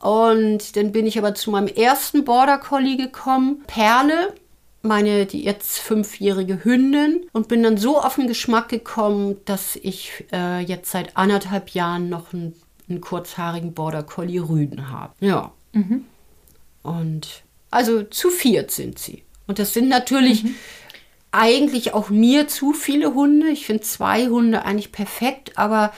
[0.00, 4.32] Und dann bin ich aber zu meinem ersten Border Collie gekommen, Perle,
[4.82, 10.24] meine die jetzt fünfjährige Hündin und bin dann so auf den Geschmack gekommen, dass ich
[10.32, 12.54] äh, jetzt seit anderthalb Jahren noch einen,
[12.88, 15.14] einen kurzhaarigen Border Collie Rüden habe.
[15.18, 15.52] Ja.
[15.72, 16.04] Mhm.
[16.84, 19.24] Und also zu viert sind sie.
[19.48, 20.54] Und das sind natürlich mhm
[21.32, 23.48] eigentlich auch mir zu viele Hunde.
[23.48, 25.92] Ich finde zwei Hunde eigentlich perfekt, aber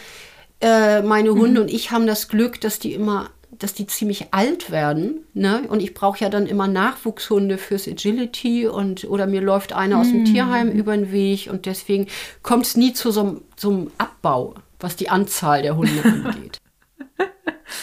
[0.61, 1.67] äh, meine Hunde mhm.
[1.67, 5.25] und ich haben das Glück, dass die immer, dass die ziemlich alt werden.
[5.33, 5.63] Ne?
[5.69, 10.01] Und ich brauche ja dann immer Nachwuchshunde fürs Agility und oder mir läuft einer mhm.
[10.01, 10.25] aus dem mhm.
[10.27, 12.07] Tierheim über den Weg und deswegen
[12.43, 16.61] kommt es nie zu so, so einem Abbau, was die Anzahl der Hunde angeht.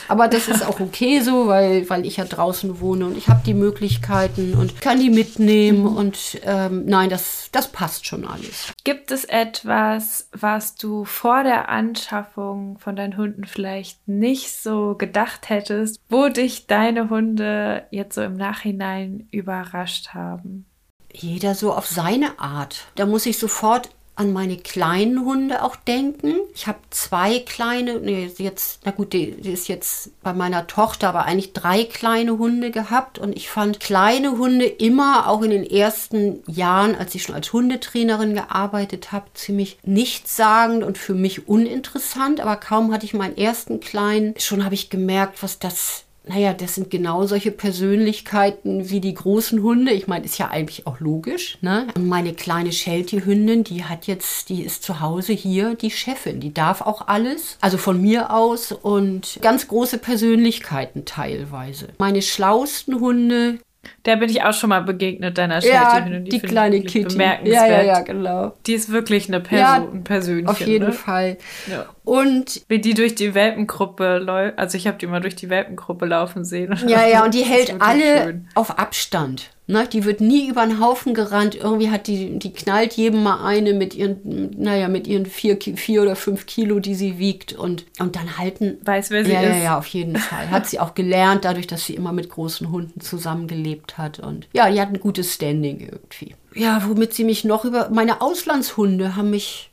[0.07, 3.41] Aber das ist auch okay so, weil, weil ich ja draußen wohne und ich habe
[3.45, 5.81] die Möglichkeiten und kann die mitnehmen.
[5.81, 5.97] Mhm.
[5.97, 8.73] Und ähm, nein, das, das passt schon alles.
[8.83, 15.49] Gibt es etwas, was du vor der Anschaffung von deinen Hunden vielleicht nicht so gedacht
[15.49, 20.65] hättest, wo dich deine Hunde jetzt so im Nachhinein überrascht haben?
[21.13, 22.85] Jeder so auf seine Art.
[22.95, 26.33] Da muss ich sofort an meine kleinen Hunde auch denken.
[26.55, 31.09] Ich habe zwei kleine, nee, jetzt, na gut, die, die, ist jetzt bei meiner Tochter,
[31.09, 35.63] aber eigentlich drei kleine Hunde gehabt und ich fand kleine Hunde immer, auch in den
[35.63, 42.39] ersten Jahren, als ich schon als Hundetrainerin gearbeitet habe, ziemlich nichtssagend und für mich uninteressant,
[42.39, 46.75] aber kaum hatte ich meinen ersten kleinen, schon habe ich gemerkt, was das naja, das
[46.75, 49.91] sind genau solche Persönlichkeiten wie die großen Hunde.
[49.91, 51.57] Ich meine, ist ja eigentlich auch logisch.
[51.61, 51.87] Ne?
[51.99, 56.39] Meine kleine Sheltie-Hündin, die hat jetzt, die ist zu Hause hier die Chefin.
[56.39, 61.89] Die darf auch alles, also von mir aus und ganz große Persönlichkeiten teilweise.
[61.97, 63.59] Meine schlausten Hunde,
[64.05, 67.15] der bin ich auch schon mal begegnet, deiner ja, die, die kleine Kitty.
[67.15, 67.69] Bemerkenswert.
[67.69, 68.53] Ja, ja, ja, genau.
[68.65, 70.47] Die ist wirklich eine Person, ja, ein Persönchen.
[70.47, 70.93] Auf jeden ne?
[70.93, 71.37] Fall.
[71.69, 71.85] Ja.
[72.07, 76.05] Und wie die durch die Welpengruppe läuft, also ich habe die mal durch die Welpengruppe
[76.05, 76.73] laufen sehen.
[76.87, 78.47] Ja, ja, und die hält alle schön.
[78.55, 79.49] auf Abstand.
[79.69, 81.55] Ne, die wird nie über den Haufen gerannt.
[81.55, 86.01] Irgendwie hat die, die knallt jedem mal eine mit ihren, naja, mit ihren vier, vier
[86.01, 88.77] oder fünf Kilo, die sie wiegt und, und dann halten.
[88.85, 89.57] Weiß, wer sie ja, ist.
[89.57, 90.49] Ja, ja, auf jeden Fall.
[90.49, 94.19] Hat sie auch gelernt, dadurch, dass sie immer mit großen Hunden zusammengelebt hat.
[94.19, 96.35] Und ja, die hat ein gutes Standing irgendwie.
[96.55, 97.89] Ja, womit sie mich noch über.
[97.89, 99.69] Meine Auslandshunde haben mich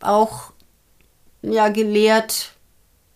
[0.00, 0.53] auch
[1.52, 2.52] ja gelehrt,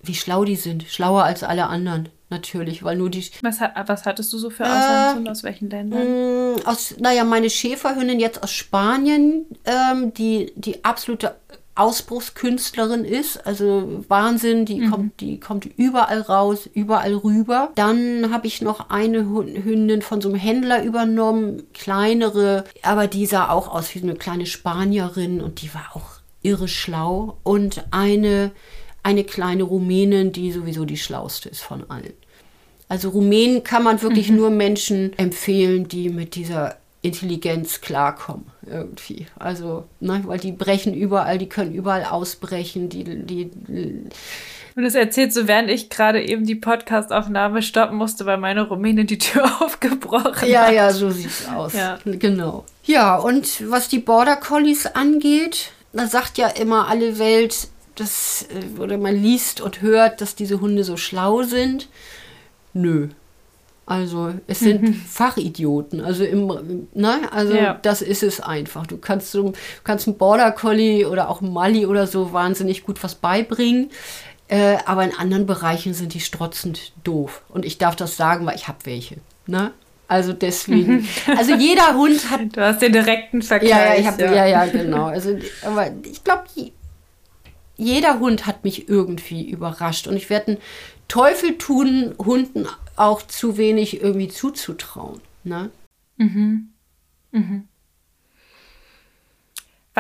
[0.02, 0.84] wie schlau die sind.
[0.84, 3.24] Schlauer als alle anderen, natürlich, weil nur die.
[3.42, 6.54] Was, was hattest du so für Auslands äh, aus welchen Ländern?
[6.54, 11.34] Mm, aus, naja, meine Schäferhündin jetzt aus Spanien, ähm, die, die absolute
[11.78, 14.90] Ausbruchskünstlerin ist, also Wahnsinn, die mhm.
[14.90, 17.70] kommt, die kommt überall raus, überall rüber.
[17.76, 23.50] Dann habe ich noch eine Hündin von so einem Händler übernommen, kleinere, aber die sah
[23.50, 26.17] auch aus wie eine kleine Spanierin und die war auch
[26.48, 28.52] irre schlau und eine
[29.02, 32.12] eine kleine Rumänin, die sowieso die schlauste ist von allen.
[32.88, 34.36] Also Rumänen kann man wirklich mhm.
[34.36, 39.26] nur Menschen empfehlen, die mit dieser Intelligenz klarkommen irgendwie.
[39.38, 43.50] Also, ne, weil die brechen überall, die können überall ausbrechen, die, die,
[44.78, 49.04] und das erzählt so, während ich gerade eben die Podcastaufnahme stoppen musste, weil meine Rumäne
[49.04, 50.72] die Tür aufgebrochen ja, hat.
[50.72, 51.72] Ja, ja, so sieht's aus.
[51.72, 51.98] Ja.
[52.04, 52.64] Genau.
[52.84, 58.80] Ja, und was die Border Collies angeht, da sagt ja immer alle Welt, dass, äh,
[58.80, 61.88] oder man liest und hört, dass diese Hunde so schlau sind.
[62.72, 63.08] Nö,
[63.88, 64.94] also es sind mhm.
[65.08, 66.02] Fachidioten.
[66.02, 67.78] Also im, ne, also ja.
[67.80, 68.86] das ist es einfach.
[68.86, 73.14] Du kannst so, kannst einem Border Collie oder auch Mali oder so wahnsinnig gut was
[73.14, 73.90] beibringen.
[74.48, 77.42] Äh, aber in anderen Bereichen sind die strotzend doof.
[77.48, 79.16] Und ich darf das sagen, weil ich habe welche.
[79.46, 79.72] Ne?
[80.08, 80.96] Also deswegen.
[80.96, 81.08] Mhm.
[81.36, 82.56] Also jeder Hund hat.
[82.56, 83.70] Du hast den direkten Vergleich.
[83.70, 84.34] Ja, ja, ich hab, ja.
[84.34, 85.04] ja, ja, genau.
[85.04, 86.44] Also, aber ich glaube,
[87.76, 90.06] jeder Hund hat mich irgendwie überrascht.
[90.06, 90.58] Und ich werde einen
[91.08, 92.66] Teufel tun, Hunden
[92.96, 95.20] auch zu wenig irgendwie zuzutrauen.
[95.44, 95.70] Ne?
[96.16, 96.70] Mhm.
[97.30, 97.67] Mhm.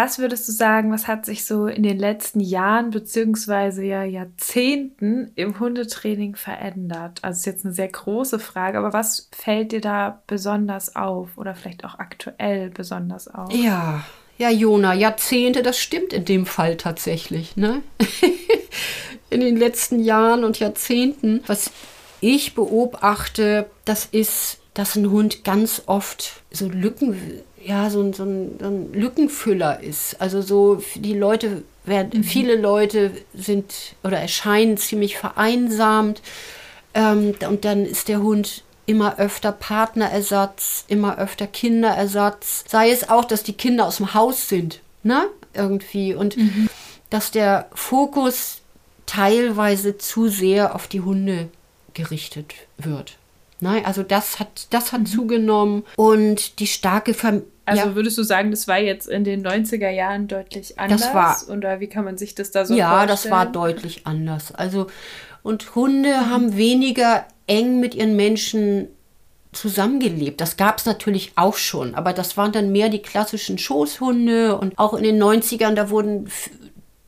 [0.00, 5.32] Was würdest du sagen, was hat sich so in den letzten Jahren beziehungsweise ja Jahrzehnten
[5.34, 7.18] im Hundetraining verändert?
[7.22, 11.56] Also ist jetzt eine sehr große Frage, aber was fällt dir da besonders auf oder
[11.56, 13.52] vielleicht auch aktuell besonders auf?
[13.52, 14.04] Ja,
[14.36, 17.82] ja, Jona, Jahrzehnte, das stimmt in dem Fall tatsächlich, ne?
[19.30, 21.42] in den letzten Jahren und Jahrzehnten.
[21.48, 21.72] Was
[22.20, 28.58] ich beobachte, das ist, dass ein Hund ganz oft so Lücken, ja, so, so, ein,
[28.58, 30.20] so ein Lückenfüller ist.
[30.20, 32.24] Also so die Leute werden, mhm.
[32.24, 36.22] viele Leute sind oder erscheinen ziemlich vereinsamt.
[36.94, 42.64] Ähm, und dann ist der Hund immer öfter Partnerersatz, immer öfter Kinderersatz.
[42.66, 45.26] Sei es auch, dass die Kinder aus dem Haus sind, ne?
[45.52, 46.14] Irgendwie.
[46.14, 46.70] Und mhm.
[47.10, 48.62] dass der Fokus
[49.04, 51.50] teilweise zu sehr auf die Hunde
[51.92, 53.18] gerichtet wird.
[53.60, 55.06] Nein, also das hat, das hat mhm.
[55.06, 57.46] zugenommen und die starke Familie.
[57.68, 61.00] Also würdest du sagen, das war jetzt in den 90er Jahren deutlich anders?
[61.00, 61.56] Das war.
[61.56, 63.08] Oder wie kann man sich das da so ja, vorstellen?
[63.08, 64.54] Ja, das war deutlich anders.
[64.54, 64.86] Also,
[65.42, 66.30] und Hunde mhm.
[66.30, 68.88] haben weniger eng mit ihren Menschen
[69.52, 70.40] zusammengelebt.
[70.40, 74.78] Das gab es natürlich auch schon, aber das waren dann mehr die klassischen Schoßhunde und
[74.78, 76.30] auch in den 90ern, da wurden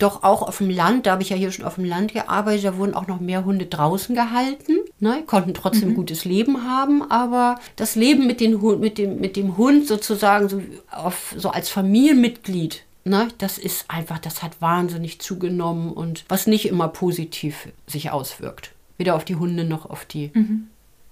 [0.02, 2.64] doch auch auf dem Land, da habe ich ja hier schon auf dem Land gearbeitet,
[2.64, 5.94] da wurden auch noch mehr Hunde draußen gehalten, ne, konnten trotzdem mhm.
[5.94, 10.62] gutes Leben haben, aber das Leben mit, den, mit, dem, mit dem Hund sozusagen so,
[10.90, 16.66] auf, so als Familienmitglied, ne, das ist einfach, das hat wahnsinnig zugenommen und was nicht
[16.66, 18.72] immer positiv sich auswirkt.
[18.98, 20.68] Weder auf die Hunde noch auf die, mhm.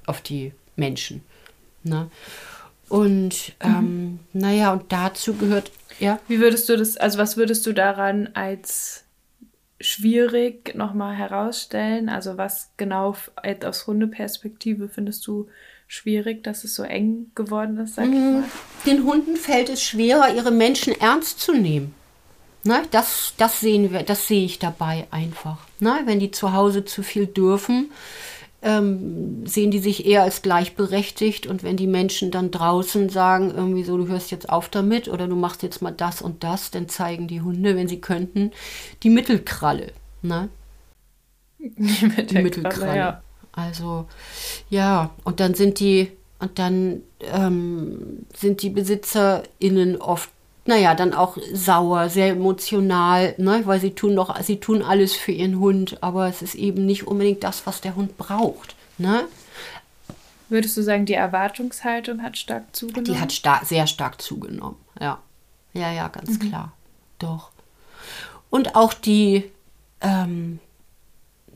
[0.07, 1.23] auf die Menschen.
[1.85, 2.11] Ne?
[2.89, 3.69] Und mhm.
[3.69, 6.21] ähm, naja, und dazu gehört ja.
[6.29, 9.05] Wie würdest du das, also was würdest du daran als
[9.81, 12.09] schwierig nochmal herausstellen?
[12.09, 13.17] Also was genau
[13.65, 15.49] aus Hundeperspektive findest du
[15.87, 18.33] schwierig, dass es so eng geworden ist, sag ich mhm.
[18.33, 18.45] mal?
[18.87, 21.95] Den Hunden fällt es schwerer, ihre Menschen ernst zu nehmen.
[22.65, 25.59] Ne, das, das sehen wir, das sehe ich dabei einfach.
[25.79, 27.91] Ne, wenn die zu Hause zu viel dürfen,
[28.61, 33.85] ähm, sehen die sich eher als gleichberechtigt und wenn die Menschen dann draußen sagen, irgendwie
[33.85, 36.89] so, du hörst jetzt auf damit oder du machst jetzt mal das und das, dann
[36.89, 38.51] zeigen die Hunde, wenn sie könnten,
[39.03, 39.93] die Mittelkralle.
[40.23, 40.49] Ne?
[41.59, 42.27] Die Mittelkralle.
[42.27, 42.97] Die Mittelkralle.
[42.97, 43.23] Ja.
[43.53, 44.07] Also
[44.71, 50.31] ja, und dann sind die und dann ähm, sind die BesitzerInnen oft
[50.69, 53.63] naja, dann auch sauer, sehr emotional, ne?
[53.65, 57.07] weil sie tun doch, sie tun alles für ihren Hund, aber es ist eben nicht
[57.07, 58.77] unbedingt das, was der Hund braucht.
[58.99, 59.25] Ne?
[60.51, 63.07] Würdest du sagen, die Erwartungshaltung hat stark zugenommen?
[63.07, 65.19] Die hat star sehr stark zugenommen, ja.
[65.73, 66.51] Ja, ja, ganz mhm.
[66.51, 66.73] klar.
[67.19, 67.51] Doch.
[68.51, 69.51] Und auch die,
[70.03, 70.59] ähm,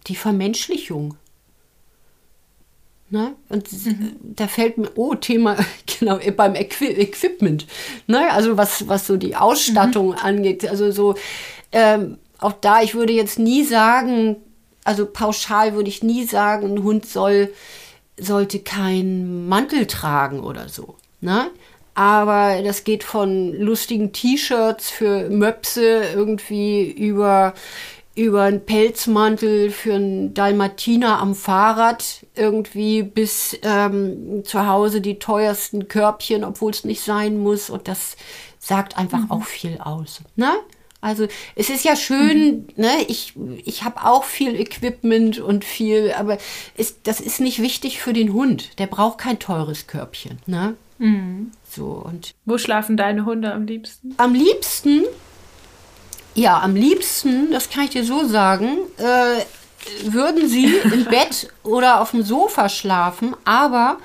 [0.07, 1.17] die Vermenschlichung.
[3.13, 3.35] Ne?
[3.51, 4.17] Und mhm.
[4.23, 5.59] da fällt mir, oh, Thema,
[5.99, 7.67] genau, beim Equi Equipment.
[8.07, 8.33] Ne?
[8.33, 10.17] Also was, was so die Ausstattung mhm.
[10.23, 10.67] angeht.
[10.67, 11.15] Also so,
[11.73, 14.37] ähm, auch da, ich würde jetzt nie sagen,
[14.85, 17.53] also pauschal würde ich nie sagen, ein Hund soll,
[18.19, 20.97] sollte keinen Mantel tragen oder so.
[21.21, 21.51] Ne?
[21.95, 27.53] Aber das geht von lustigen T-Shirts für Möpse irgendwie über
[28.15, 35.89] über einen Pelzmantel für einen Dalmatiner am Fahrrad irgendwie bis ähm, zu Hause die teuersten
[35.89, 37.71] Körbchen, obwohl es nicht sein muss.
[37.71, 38.17] Und das
[38.59, 39.31] sagt einfach mhm.
[39.31, 40.21] auch viel aus.
[40.37, 40.51] Ne?
[41.01, 42.83] Also es ist ja schön, mhm.
[42.83, 42.91] ne?
[43.09, 46.39] ich, ich habe auch viel Equipment und viel, aber
[46.77, 48.79] es, das ist nicht wichtig für den Hund.
[48.79, 50.39] Der braucht kein teures Körbchen.
[50.47, 50.77] Ne?
[50.99, 51.51] Mhm.
[51.69, 54.15] So, und Wo schlafen deine Hunde am liebsten?
[54.19, 55.03] Am liebsten,
[56.35, 62.01] ja, am liebsten, das kann ich dir so sagen, äh, würden sie im Bett oder
[62.01, 63.99] auf dem Sofa schlafen, aber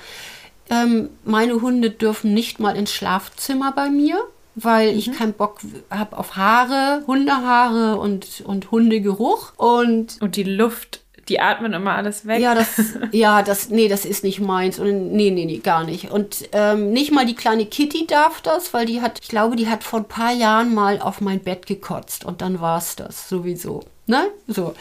[0.70, 4.18] ähm, meine Hunde dürfen nicht mal ins Schlafzimmer bei mir
[4.62, 4.98] weil mhm.
[4.98, 5.60] ich keinen Bock
[5.90, 9.52] habe auf Haare, Hundehaare und, und Hundegeruch.
[9.56, 12.40] Und, und die Luft, die atmen immer alles weg.
[12.40, 12.68] Ja, das,
[13.12, 14.78] ja, das, nee, das ist nicht meins.
[14.78, 16.10] Und nee, nee, nee, gar nicht.
[16.10, 19.68] Und ähm, nicht mal die kleine Kitty darf das, weil die hat, ich glaube, die
[19.68, 23.28] hat vor ein paar Jahren mal auf mein Bett gekotzt und dann war es das
[23.28, 23.82] sowieso.
[24.06, 24.28] Ne?
[24.46, 24.74] So.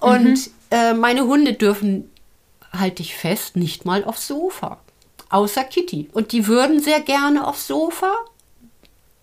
[0.00, 0.52] Und mhm.
[0.70, 2.10] äh, meine Hunde dürfen,
[2.72, 4.78] halte ich fest, nicht mal aufs Sofa.
[5.30, 6.08] Außer Kitty.
[6.12, 8.14] Und die würden sehr gerne aufs Sofa,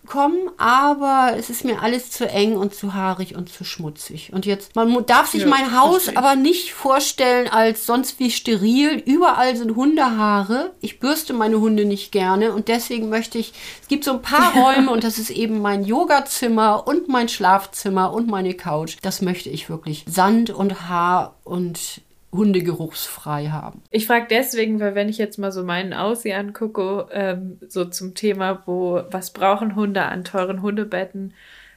[0.06, 4.32] kommen, aber es ist mir alles zu eng und zu haarig und zu schmutzig.
[4.32, 6.16] Und jetzt, man darf sich ja, mein Haus verstehe.
[6.16, 9.02] aber nicht vorstellen als sonst wie steril.
[9.04, 10.72] Überall sind Hundehaare.
[10.80, 14.52] Ich bürste meine Hunde nicht gerne und deswegen möchte ich, es gibt so ein paar
[14.56, 18.96] Räume und das ist eben mein Yogazimmer und mein Schlafzimmer und meine Couch.
[19.02, 22.00] Das möchte ich wirklich Sand und Haar und
[22.32, 23.82] hundegeruchsfrei haben.
[23.90, 28.14] Ich frage deswegen, weil wenn ich jetzt mal so meinen Aussie angucke, ähm, so zum
[28.14, 31.34] Thema, wo, was brauchen Hunde an teuren Hundebetten,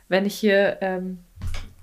[0.08, 1.20] wenn ich hier, ähm,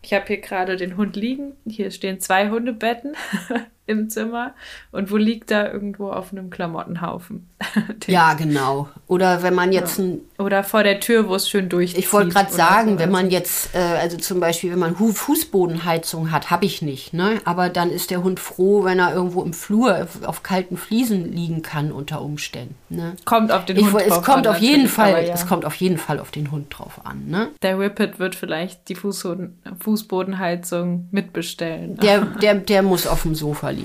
[0.02, 3.14] ich habe hier gerade den Hund liegen, hier stehen zwei Hundebetten
[3.86, 4.54] im Zimmer
[4.92, 7.48] und wo liegt da irgendwo auf einem Klamottenhaufen?
[8.06, 8.88] ja, genau.
[9.06, 10.04] Oder wenn man jetzt ja.
[10.04, 11.98] ein oder vor der Tür, wo es schön durchzieht.
[11.98, 12.98] Ich wollte gerade sagen, so.
[12.98, 17.40] wenn man jetzt, äh, also zum Beispiel, wenn man Fußbodenheizung hat, habe ich nicht, ne?
[17.44, 21.62] Aber dann ist der Hund froh, wenn er irgendwo im Flur auf kalten Fliesen liegen
[21.62, 22.74] kann unter Umständen.
[22.90, 23.16] Ne?
[23.24, 25.32] Kommt auf den Hund ich, drauf es kommt an, auf jeden Fall, ja.
[25.32, 27.48] Es kommt auf jeden Fall auf den Hund drauf an, ne?
[27.62, 31.96] Der Whippet wird vielleicht die Fußboden, Fußbodenheizung mitbestellen.
[31.96, 33.75] Der, der, der muss auf dem Sofa liegen.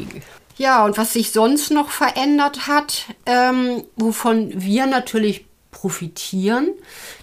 [0.58, 6.70] Ja, und was sich sonst noch verändert hat, ähm, wovon wir natürlich profitieren,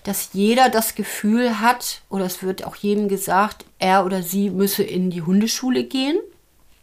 [0.02, 4.82] dass jeder das Gefühl hat, oder es wird auch jedem gesagt, er oder sie müsse
[4.82, 6.18] in die Hundeschule gehen.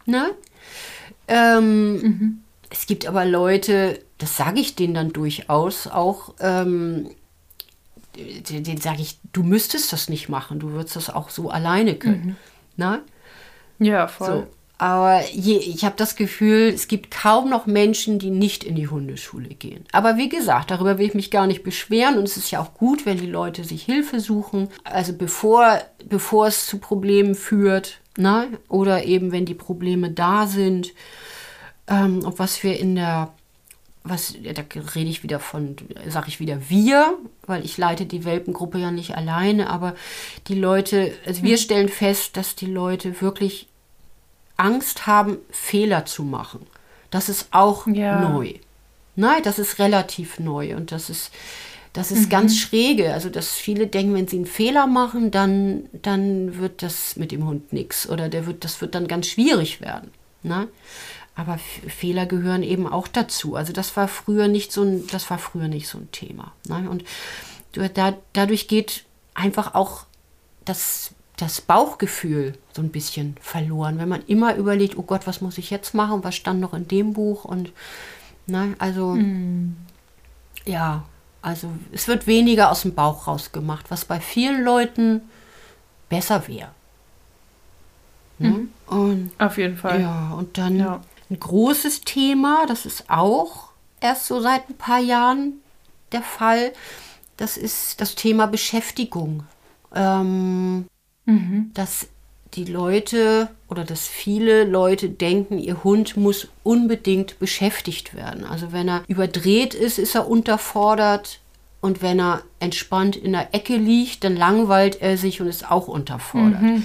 [0.06, 0.30] Ne?
[1.28, 2.38] Ähm, mhm.
[2.70, 7.10] Es gibt aber Leute, das sage ich denen dann durchaus auch, ähm,
[8.16, 12.36] denen sage ich, du müsstest das nicht machen, du würdest das auch so alleine können.
[12.78, 12.82] Mhm.
[12.84, 13.02] Ne?
[13.78, 14.46] Ja, voll.
[14.48, 14.55] So.
[14.78, 18.88] Aber je, ich habe das Gefühl, es gibt kaum noch Menschen, die nicht in die
[18.88, 19.84] Hundeschule gehen.
[19.92, 22.74] Aber wie gesagt, darüber will ich mich gar nicht beschweren und es ist ja auch
[22.74, 24.68] gut, wenn die Leute sich Hilfe suchen.
[24.84, 28.48] Also bevor, bevor es zu Problemen führt, ne?
[28.68, 30.92] oder eben wenn die Probleme da sind.
[31.88, 33.32] Ähm, und was wir in der
[34.08, 34.62] was, da
[34.94, 35.74] rede ich wieder von,
[36.08, 39.96] sage ich wieder wir, weil ich leite die Welpengruppe ja nicht alleine, aber
[40.46, 41.62] die Leute, also wir hm.
[41.62, 43.66] stellen fest, dass die Leute wirklich
[44.56, 46.66] Angst haben, Fehler zu machen.
[47.10, 48.28] Das ist auch ja.
[48.28, 48.54] neu.
[49.16, 51.30] Nein, das ist relativ neu und das ist,
[51.92, 52.28] das ist mhm.
[52.28, 53.12] ganz schräge.
[53.14, 57.46] Also, dass viele denken, wenn sie einen Fehler machen, dann, dann wird das mit dem
[57.46, 60.10] Hund nichts oder der wird, das wird dann ganz schwierig werden.
[60.42, 60.68] Ne?
[61.34, 63.56] Aber Fehler gehören eben auch dazu.
[63.56, 66.52] Also das war früher nicht so ein, das war früher nicht so ein Thema.
[66.68, 66.88] Ne?
[66.88, 67.04] Und
[67.72, 70.04] da, dadurch geht einfach auch
[70.64, 75.58] das das Bauchgefühl so ein bisschen verloren, wenn man immer überlegt, oh Gott, was muss
[75.58, 77.72] ich jetzt machen, was stand noch in dem Buch und
[78.46, 79.76] ne, also mm.
[80.64, 81.04] ja,
[81.42, 85.22] also es wird weniger aus dem Bauch rausgemacht, was bei vielen Leuten
[86.08, 86.70] besser wäre.
[88.38, 88.68] Ne?
[88.90, 89.30] Mhm.
[89.38, 90.00] Auf jeden Fall.
[90.00, 91.00] Ja, und dann ja.
[91.30, 93.70] ein großes Thema, das ist auch
[94.00, 95.54] erst so seit ein paar Jahren
[96.12, 96.72] der Fall,
[97.36, 99.44] das ist das Thema Beschäftigung.
[99.94, 100.86] Ähm,
[101.26, 101.70] Mhm.
[101.74, 102.08] Dass
[102.54, 108.44] die Leute oder dass viele Leute denken, ihr Hund muss unbedingt beschäftigt werden.
[108.44, 111.40] Also wenn er überdreht ist, ist er unterfordert.
[111.80, 115.88] Und wenn er entspannt in der Ecke liegt, dann langweilt er sich und ist auch
[115.88, 116.62] unterfordert.
[116.62, 116.84] Mhm.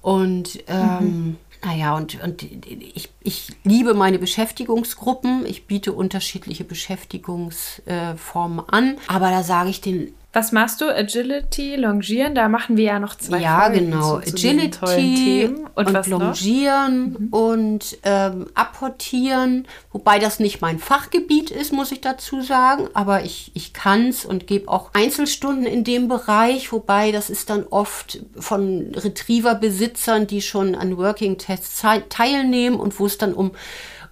[0.00, 1.36] Und ähm, mhm.
[1.64, 5.44] naja, und, und ich, ich liebe meine Beschäftigungsgruppen.
[5.44, 8.96] Ich biete unterschiedliche Beschäftigungsformen an.
[9.08, 10.84] Aber da sage ich den Was machst du?
[10.84, 12.36] Agility, Longieren?
[12.36, 14.20] Da machen wir ja noch zwei Ja, Folgen genau.
[14.20, 16.20] zu, zu Agility Und, und, was noch?
[16.20, 19.66] Longieren und ähm, Apportieren.
[19.90, 22.86] Wobei das nicht mein Fachgebiet ist, muss ich dazu sagen.
[22.94, 26.70] Aber ich, ich kann es und gebe auch Einzelstunden in dem Bereich.
[26.70, 33.18] Wobei das ist dann oft von Retriever-Besitzern, die schon an Working-Tests teilnehmen und wo es
[33.18, 33.50] dann um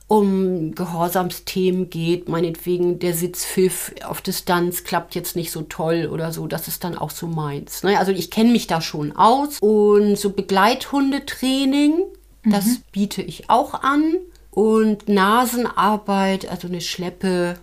[0.09, 6.47] um Gehorsamsthemen geht, meinetwegen der Sitzpfiff auf Distanz klappt jetzt nicht so toll oder so,
[6.47, 7.83] das ist dann auch so meins.
[7.83, 7.99] Ne?
[7.99, 12.05] Also ich kenne mich da schon aus und so Begleithundetraining,
[12.49, 14.15] das biete ich auch an
[14.53, 17.59] und Nasenarbeit, also eine Schleppe,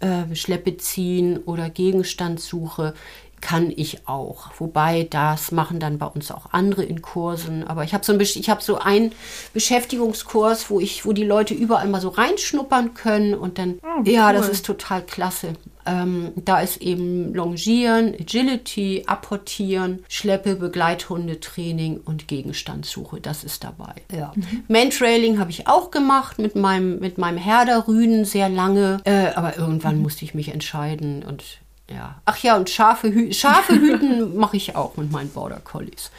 [0.00, 2.94] äh, Schleppe ziehen oder Gegenstandssuche
[3.40, 4.50] kann ich auch.
[4.58, 7.66] Wobei das machen dann bei uns auch andere in Kursen.
[7.66, 9.12] Aber ich habe so, ein, ich hab so einen
[9.52, 14.28] Beschäftigungskurs, wo ich, wo die Leute überall mal so reinschnuppern können und dann, Oh, ja,
[14.28, 14.34] cool.
[14.34, 15.54] das ist total klasse.
[15.84, 23.20] Ähm, da ist eben Longieren, Agility, Apportieren, Schleppe, Begleithundetraining und Gegenstandssuche.
[23.20, 23.94] Das ist dabei.
[24.12, 24.32] Ja.
[24.68, 28.98] Mantrailing habe ich auch gemacht mit meinem, mit meinem Herder-Rüden sehr lange.
[29.04, 31.44] Äh, aber irgendwann musste ich mich entscheiden und
[31.90, 32.20] ja.
[32.24, 36.10] Ach ja, und Schafe, hü Schafe hüten mache ich auch mit meinen Border Collies.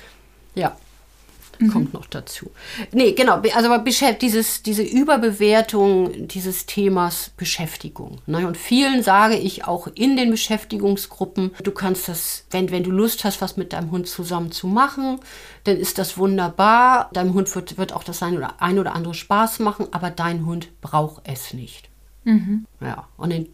[0.56, 0.76] Ja.
[1.72, 2.52] Kommt noch dazu.
[2.92, 3.84] Nee, genau, also aber
[4.22, 8.20] dieses, diese Überbewertung dieses Themas Beschäftigung.
[8.28, 8.46] Ne?
[8.46, 13.24] Und vielen sage ich auch in den Beschäftigungsgruppen, du kannst das, wenn, wenn du Lust
[13.24, 15.20] hast, was mit deinem Hund zusammen zu machen,
[15.64, 17.10] dann ist das wunderbar.
[17.14, 20.46] Deinem Hund wird, wird auch das ein oder, ein oder andere Spaß machen, aber dein
[20.46, 21.90] Hund braucht es nicht.
[22.82, 23.48] Ja, und dann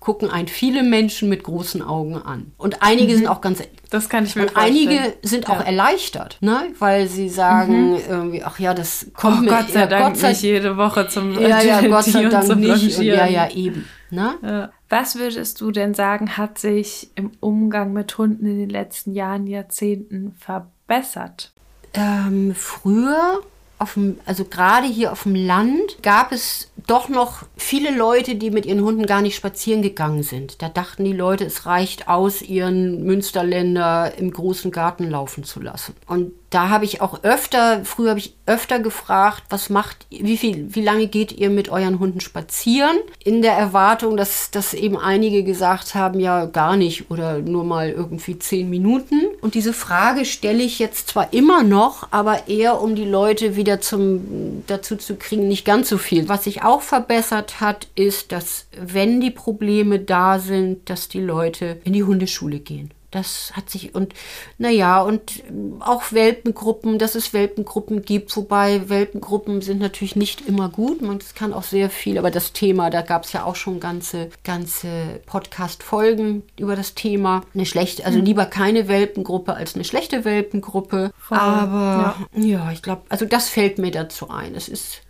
[0.00, 2.52] gucken ein viele Menschen mit großen Augen an.
[2.56, 4.76] Und einige sind auch ganz Das kann ich mir und vorstellen.
[4.88, 5.66] einige sind auch Ja.
[5.66, 6.62] erleichtert, ne?
[6.78, 10.16] weil sie sagen, irgendwie, ach ja, das Oh, kommt mir Gott sei ja, Dank Gott
[10.16, 12.98] sei, nicht jede Woche zum ja, ja, Gott sei Dank zum nicht.
[12.98, 13.86] Und ja, ja, eben.
[14.10, 14.34] Ne?
[14.42, 14.70] Ja.
[14.88, 19.46] Was würdest du denn sagen, hat sich im Umgang mit Hunden in den letzten Jahren,
[19.46, 21.52] Jahrzehnten verbessert?
[21.94, 23.40] Ähm, früher,
[23.80, 28.50] auf dem, also gerade hier auf dem Land, gab es doch noch viele Leute, die
[28.50, 30.60] mit ihren Hunden gar nicht spazieren gegangen sind.
[30.62, 35.94] Da dachten die Leute, es reicht aus, ihren Münsterländer im großen Garten laufen zu lassen.
[36.06, 40.74] Und da habe ich auch öfter, früher habe ich öfter gefragt, was macht, wie viel,
[40.74, 42.96] wie lange geht ihr mit euren Hunden spazieren?
[43.22, 47.90] In der Erwartung, dass, dass eben einige gesagt haben, ja, gar nicht oder nur mal
[47.90, 49.28] irgendwie zehn Minuten.
[49.40, 53.80] Und diese Frage stelle ich jetzt zwar immer noch, aber eher um die Leute wieder
[53.80, 56.28] zum, dazu zu kriegen, nicht ganz so viel.
[56.28, 61.80] Was sich auch verbessert hat, ist, dass wenn die Probleme da sind, dass die Leute
[61.84, 62.90] in die Hundeschule gehen.
[63.10, 64.14] Das hat sich und
[64.58, 70.68] naja, und ähm, auch Welpengruppen, dass es Welpengruppen gibt, wobei Welpengruppen sind natürlich nicht immer
[70.68, 71.02] gut.
[71.02, 73.80] Man es kann auch sehr viel, aber das Thema, da gab es ja auch schon
[73.80, 77.42] ganze, ganze Podcast-Folgen über das Thema.
[77.52, 81.12] Eine schlechte, also lieber keine Welpengruppe als eine schlechte Welpengruppe.
[81.18, 84.54] Voll, aber ja, ich glaube, also das fällt mir dazu ein.
[84.54, 85.02] Es ist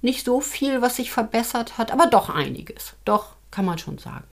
[0.00, 2.94] nicht so viel, was sich verbessert hat, aber doch einiges.
[3.04, 4.24] Doch, kann man schon sagen.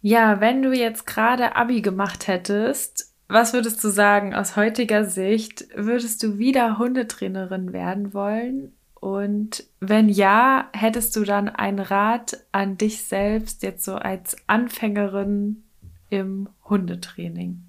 [0.00, 5.66] Ja, wenn du jetzt gerade Abi gemacht hättest, was würdest du sagen aus heutiger Sicht?
[5.74, 8.72] Würdest du wieder Hundetrainerin werden wollen?
[8.94, 15.62] Und wenn ja, hättest du dann einen Rat an dich selbst, jetzt so als Anfängerin
[16.10, 17.62] im Hundetraining?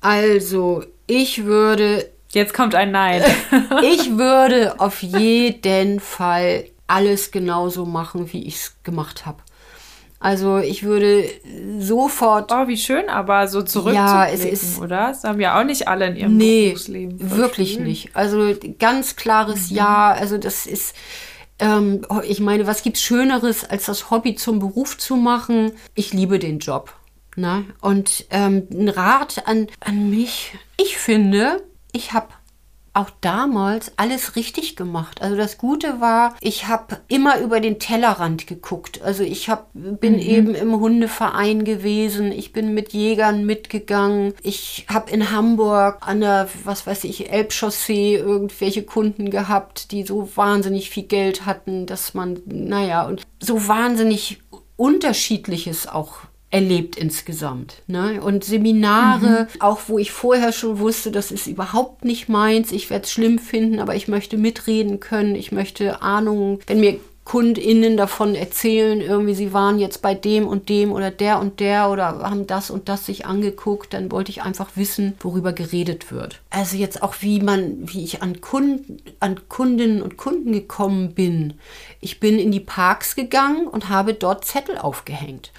[0.00, 3.22] Also, ich würde Jetzt kommt ein Nein.
[3.82, 9.38] Ich würde auf jeden Fall alles genauso machen, wie ich es gemacht habe.
[10.24, 11.28] Also ich würde
[11.78, 12.50] sofort.
[12.50, 15.08] Oh, wie schön, aber so zurückzublicken, Ja, es ist- oder?
[15.08, 17.18] Das haben ja auch nicht alle in ihrem Nee, Berufsleben.
[17.28, 17.82] Voll wirklich schön.
[17.84, 18.16] nicht.
[18.16, 20.12] Also ganz klares Ja.
[20.12, 20.94] Also das ist.
[21.58, 25.72] Ähm, ich meine, was gibt's Schöneres, als das Hobby zum Beruf zu machen?
[25.94, 26.94] Ich liebe den Job.
[27.36, 27.64] Ne?
[27.82, 30.54] Und ähm, ein Rat an, an mich.
[30.78, 31.62] Ich finde,
[31.92, 32.28] ich habe
[32.94, 35.20] auch damals alles richtig gemacht.
[35.20, 39.02] Also das Gute war, ich habe immer über den Tellerrand geguckt.
[39.02, 45.10] Also ich hab, bin eben im Hundeverein gewesen, ich bin mit Jägern mitgegangen, ich habe
[45.10, 51.04] in Hamburg an der, was weiß ich, Elbchaussee irgendwelche Kunden gehabt, die so wahnsinnig viel
[51.04, 54.40] Geld hatten, dass man, naja, und so wahnsinnig
[54.76, 56.18] unterschiedliches auch
[56.54, 57.82] erlebt insgesamt.
[57.88, 58.22] Ne?
[58.22, 63.04] Und Seminare, auch wo ich vorher schon wusste, das ist überhaupt nicht meins, ich werde
[63.04, 68.34] es schlimm finden, aber ich möchte mitreden können, ich möchte Ahnung, wenn mir KundInnen davon
[68.34, 72.46] erzählen, irgendwie sie waren jetzt bei dem und dem oder der und der oder haben
[72.46, 76.40] das und das sich angeguckt, dann wollte ich einfach wissen, worüber geredet wird.
[76.50, 81.54] Also jetzt auch wie man, wie ich an Kunden, an Kundinnen und Kunden gekommen bin.
[82.00, 85.50] Ich bin in die Parks gegangen und habe dort Zettel aufgehängt.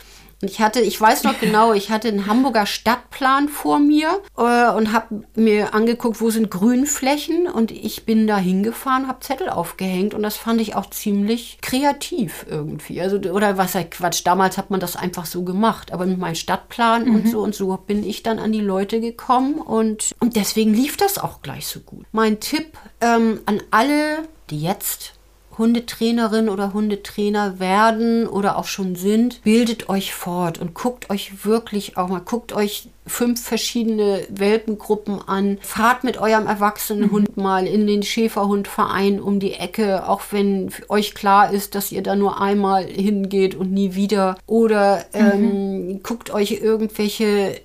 [0.42, 4.70] Und ich hatte, ich weiß noch genau, ich hatte einen Hamburger Stadtplan vor mir äh,
[4.70, 10.14] und habe mir angeguckt, wo sind Grünflächen und ich bin da hingefahren, habe Zettel aufgehängt
[10.14, 13.02] und das fand ich auch ziemlich kreativ irgendwie.
[13.02, 16.36] Also oder was halt Quatsch, damals hat man das einfach so gemacht, aber mit meinem
[16.36, 17.16] Stadtplan mhm.
[17.16, 20.98] und so und so bin ich dann an die Leute gekommen und, und deswegen lief
[20.98, 22.06] das auch gleich so gut.
[22.12, 25.15] Mein Tipp ähm, an alle, die jetzt
[25.58, 31.98] Hundetrainerin oder Hundetrainer werden oder auch schon sind, bildet euch fort und guckt euch wirklich
[31.98, 37.12] auch mal, guckt euch fünf verschiedene Welpengruppen an, fahrt mit eurem erwachsenen mhm.
[37.12, 42.02] Hund mal in den Schäferhundverein um die Ecke, auch wenn euch klar ist, dass ihr
[42.02, 44.38] da nur einmal hingeht und nie wieder.
[44.48, 46.04] Oder ähm, mhm.
[46.04, 47.62] guckt euch irgendwelche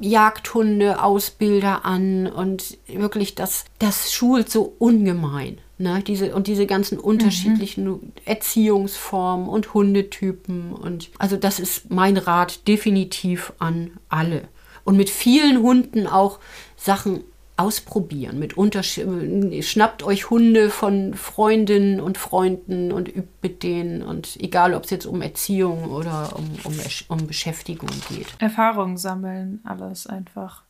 [0.00, 5.58] Jagdhunde, Ausbilder an und wirklich das, das schult so ungemein.
[5.80, 8.12] Ne, diese, und diese ganzen unterschiedlichen mhm.
[8.24, 10.72] Erziehungsformen und Hundetypen.
[10.72, 14.48] Und also das ist mein Rat definitiv an alle.
[14.82, 16.40] Und mit vielen Hunden auch
[16.76, 17.22] Sachen
[17.58, 18.38] ausprobieren.
[18.38, 24.02] Mit Unterschied schnappt euch Hunde von Freundinnen und Freunden und übt mit denen.
[24.02, 26.74] Und egal, ob es jetzt um Erziehung oder um, um,
[27.08, 28.28] um Beschäftigung geht.
[28.38, 30.62] Erfahrungen sammeln, alles einfach.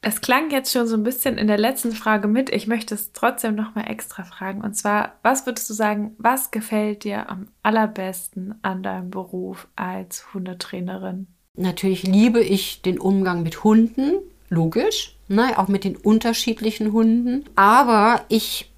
[0.00, 2.50] Es klang jetzt schon so ein bisschen in der letzten Frage mit.
[2.50, 4.60] Ich möchte es trotzdem noch mal extra fragen.
[4.60, 10.32] Und zwar, was würdest du sagen, was gefällt dir am allerbesten an deinem Beruf als
[10.32, 11.26] Hundetrainerin?
[11.56, 14.12] Natürlich liebe ich den Umgang mit Hunden,
[14.48, 17.44] logisch, ne, auch mit den unterschiedlichen Hunden.
[17.56, 18.70] Aber ich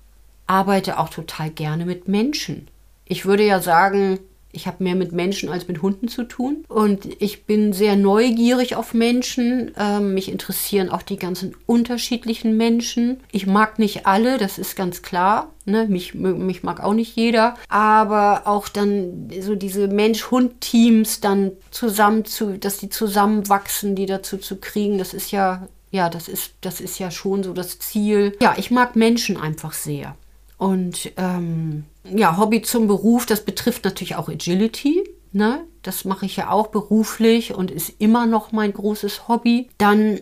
[0.47, 2.68] arbeite auch total gerne mit Menschen.
[3.05, 4.18] Ich würde ja sagen,
[4.53, 6.64] ich habe mehr mit Menschen als mit Hunden zu tun.
[6.68, 9.72] Und ich bin sehr neugierig auf Menschen.
[9.76, 13.20] Ähm, mich interessieren auch die ganzen unterschiedlichen Menschen.
[13.30, 15.51] Ich mag nicht alle, das ist ganz klar.
[15.64, 15.86] Ne?
[15.88, 17.55] Mich, mich mag auch nicht jeder.
[17.68, 24.57] Aber auch dann so diese Mensch-Hund-Teams dann zusammen zu, dass die zusammenwachsen, die dazu zu
[24.57, 28.36] kriegen, das ist ja, ja, das ist, das ist ja schon so das Ziel.
[28.40, 30.16] Ja, ich mag Menschen einfach sehr.
[30.59, 35.05] Und ähm, ja, Hobby zum Beruf, das betrifft natürlich auch Agility.
[35.32, 35.64] Ne?
[35.82, 39.68] Das mache ich ja auch beruflich und ist immer noch mein großes Hobby.
[39.78, 40.20] Dann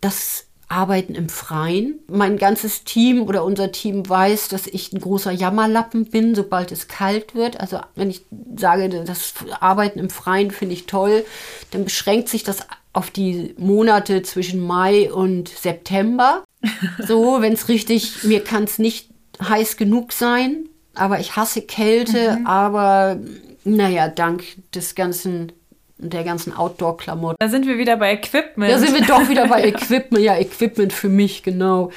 [0.00, 2.00] das Arbeiten im Freien.
[2.08, 6.88] Mein ganzes Team oder unser Team weiß, dass ich ein großer Jammerlappen bin, sobald es
[6.88, 7.60] kalt wird.
[7.60, 8.24] Also wenn ich
[8.56, 11.24] sage, das Arbeiten im Freien finde ich toll,
[11.70, 16.44] dann beschränkt sich das auf die Monate zwischen Mai und September.
[17.06, 22.38] So, wenn es richtig, mir kann es nicht heiß genug sein aber ich hasse Kälte,
[22.38, 22.46] mhm.
[22.46, 23.18] aber
[23.64, 25.52] naja, dank des ganzen
[25.96, 27.36] der ganzen Outdoor-Klamotten.
[27.38, 28.70] Da sind wir wieder bei Equipment.
[28.70, 30.22] Da sind wir doch wieder bei Equipment.
[30.22, 31.90] Ja, Equipment für mich, genau.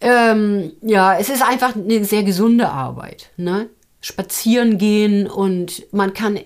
[0.00, 3.30] Ähm, ja, es ist einfach eine sehr gesunde Arbeit.
[3.36, 3.68] Ne?
[4.00, 6.40] Spazieren gehen und man kann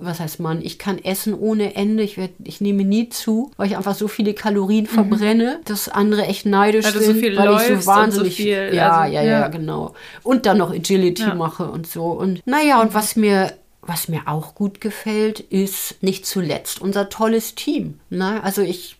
[0.00, 2.02] was heißt man, ich kann essen ohne Ende.
[2.02, 4.88] Ich, werd, ich nehme nie zu, weil ich einfach so viele Kalorien mhm.
[4.88, 9.00] verbrenne, dass andere echt neidisch weil sind, so weil ich so wahnsinnig so viel, ja,
[9.00, 9.94] also, ja, ja, ja, genau.
[10.22, 11.34] Und dann noch Agility ja.
[11.34, 12.06] mache und so.
[12.06, 17.54] Und naja, und was mir was mir auch gut gefällt, ist nicht zuletzt unser tolles
[17.54, 17.98] Team.
[18.10, 18.42] Ne?
[18.44, 18.98] Also ich,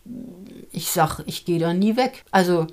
[0.71, 2.23] ich sag, ich gehe da nie weg.
[2.31, 2.67] Also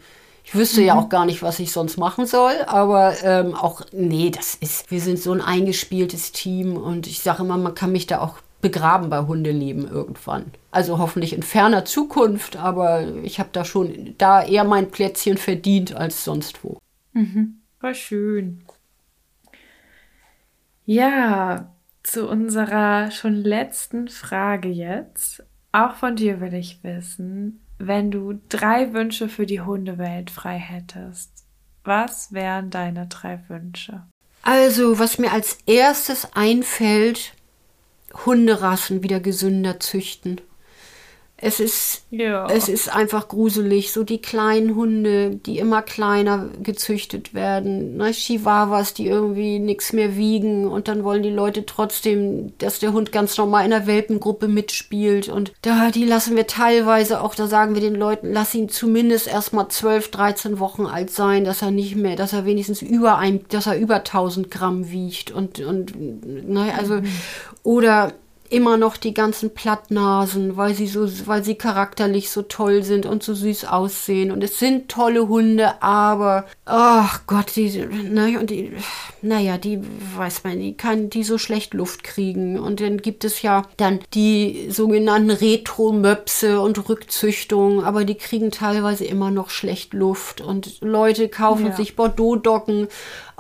[0.49, 0.86] ich wüsste mhm.
[0.86, 4.90] ja auch gar nicht, was ich sonst machen soll, aber ähm, auch, nee, das ist,
[4.90, 8.38] wir sind so ein eingespieltes Team und ich sage immer, man kann mich da auch
[8.62, 10.46] begraben bei Hundeleben irgendwann.
[10.70, 15.94] Also hoffentlich in ferner Zukunft, aber ich habe da schon da eher mein Plätzchen verdient
[15.94, 16.78] als sonst wo.
[17.12, 17.61] Mhm.
[17.80, 18.64] War schön.
[20.86, 25.44] Ja, zu unserer schon letzten Frage jetzt.
[25.72, 31.30] Auch von dir will ich wissen, wenn du drei Wünsche für die Hundewelt frei hättest,
[31.84, 34.04] was wären deine drei Wünsche?
[34.42, 37.34] Also, was mir als erstes einfällt,
[38.24, 40.40] Hunderassen wieder gesünder züchten.
[41.41, 42.49] Es ist, ja.
[42.51, 43.93] es ist einfach gruselig.
[43.93, 47.97] So die kleinen Hunde, die immer kleiner gezüchtet werden.
[47.97, 48.11] Ne?
[48.11, 50.66] Chihuahuas, die irgendwie nichts mehr wiegen.
[50.66, 55.28] Und dann wollen die Leute trotzdem, dass der Hund ganz normal in der Welpengruppe mitspielt.
[55.28, 59.28] Und da, die lassen wir teilweise auch, da sagen wir den Leuten, lass ihn zumindest
[59.28, 63.45] erstmal 12, 13 Wochen alt sein, dass er nicht mehr, dass er wenigstens über ein,
[63.51, 65.30] dass er über 1000 Gramm wiegt.
[65.30, 65.95] Und, und,
[66.49, 67.07] ne, also, mhm.
[67.62, 68.12] oder
[68.51, 73.22] immer noch die ganzen Plattnasen, weil sie so, weil sie charakterlich so toll sind und
[73.22, 74.30] so süß aussehen.
[74.30, 78.72] Und es sind tolle Hunde, aber ach Gott, die, ne, und die,
[79.20, 79.80] naja, die
[80.16, 82.59] weiß man, die kann die so schlecht Luft kriegen.
[82.59, 89.05] Und dann gibt es ja dann die sogenannten Retro-Möpse und Rückzüchtungen, aber die kriegen teilweise
[89.05, 90.40] immer noch schlecht Luft.
[90.40, 91.76] Und Leute kaufen ja.
[91.76, 92.88] sich Bordeaux-Docken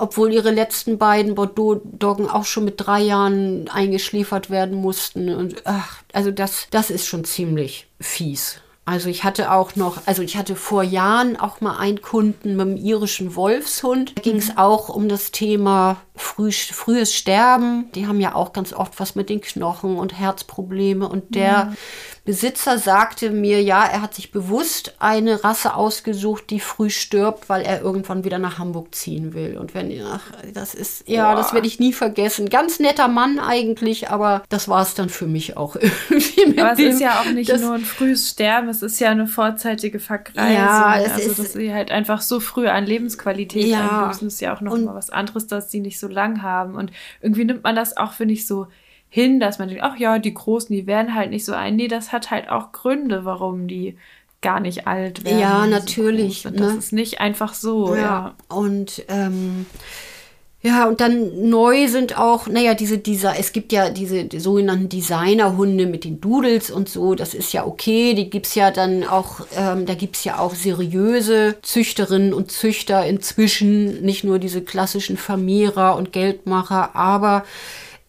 [0.00, 5.62] obwohl ihre letzten beiden Bordeaux-Doggen auch schon mit drei Jahren eingeschliefert werden mussten Zahnbürsten und
[5.64, 8.60] ach, also das, das ist schon ziemlich fies.
[8.84, 12.66] Also ich hatte auch noch, also ich hatte vor Jahren auch mal einen Kunden mit
[12.66, 14.16] einem irischen Wolfshund.
[14.16, 14.56] Da ging es mhm.
[14.56, 17.92] auch um das Thema früh, frühes Sterben.
[17.94, 21.06] Die haben ja auch ganz oft was mit den Knochen und Herzprobleme.
[21.06, 21.72] Und der ja.
[22.28, 27.62] Besitzer sagte mir, ja, er hat sich bewusst eine Rasse ausgesucht, die früh stirbt, weil
[27.62, 29.56] er irgendwann wieder nach Hamburg ziehen will.
[29.56, 31.36] Und wenn, ach, das ist, ja, Boah.
[31.36, 32.50] das werde ich nie vergessen.
[32.50, 35.74] Ganz netter Mann eigentlich, aber das war es dann für mich auch
[36.10, 36.60] irgendwie.
[36.60, 39.26] aber es dem, ist ja auch nicht nur ein frühes Sterben, es ist ja eine
[39.26, 40.52] vorzeitige Vergreisung.
[40.52, 44.54] Ja, also, ist, dass sie halt einfach so früh an Lebensqualität ja, einbüßen, ist ja
[44.54, 46.74] auch noch mal was anderes, dass sie nicht so lang haben.
[46.74, 48.66] Und irgendwie nimmt man das auch, finde ich, so
[49.08, 51.76] hin, dass man denkt, ach ja, die Großen, die werden halt nicht so ein.
[51.76, 53.96] Nee, das hat halt auch Gründe, warum die
[54.40, 55.38] gar nicht alt werden.
[55.38, 56.42] Ja, natürlich.
[56.42, 56.56] So ne?
[56.56, 57.94] Das ist nicht einfach so.
[57.94, 58.00] Ja.
[58.00, 58.34] ja.
[58.48, 59.66] Und ähm,
[60.60, 64.88] ja, und dann neu sind auch, naja, diese, dieser, es gibt ja diese die sogenannten
[64.88, 69.04] Designerhunde mit den Doodles und so, das ist ja okay, die gibt es ja dann
[69.04, 75.16] auch, ähm, da es ja auch seriöse Züchterinnen und Züchter inzwischen, nicht nur diese klassischen
[75.16, 77.44] Vermehrer und Geldmacher, aber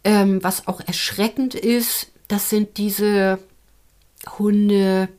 [0.04, 3.39] ähm, was auch erschreckend ist, das sind diese
[4.38, 5.10] Hunde.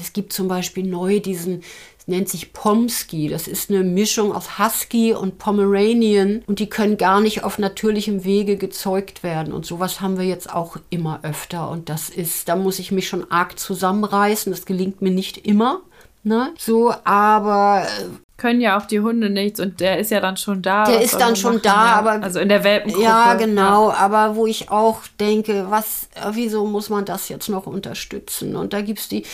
[0.00, 1.62] Es gibt zum Beispiel neu diesen,
[1.98, 3.28] es nennt sich Pomsky.
[3.28, 8.24] Das ist eine Mischung aus Husky und Pomeranian und die können gar nicht auf natürlichem
[8.24, 9.52] Wege gezeugt werden.
[9.52, 11.68] Und sowas haben wir jetzt auch immer öfter.
[11.68, 14.52] Und das ist, da muss ich mich schon arg zusammenreißen.
[14.52, 15.82] Das gelingt mir nicht immer.
[16.26, 16.52] Ne?
[16.58, 18.04] So, aber äh,
[18.36, 20.84] können ja auch die Hunde nichts und der ist ja dann schon da.
[20.84, 23.04] Der ist dann schon da, ja, aber also in der Welpengruppe.
[23.04, 23.96] Ja, genau, ja.
[23.96, 28.56] aber wo ich auch denke, was wieso muss man das jetzt noch unterstützen?
[28.56, 29.24] Und da gibt es die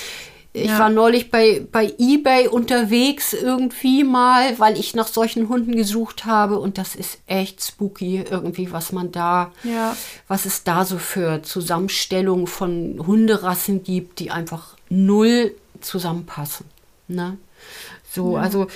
[0.55, 0.79] ich ja.
[0.79, 6.59] war neulich bei, bei eBay unterwegs irgendwie mal, weil ich nach solchen Hunden gesucht habe
[6.59, 9.97] und das ist echt spooky irgendwie, was man da, ja.
[10.29, 16.67] was es da so für Zusammenstellungen von Hunderassen gibt, die einfach null zusammenpassen.
[17.15, 17.39] Ne?
[18.11, 18.43] So, ja.
[18.43, 18.67] also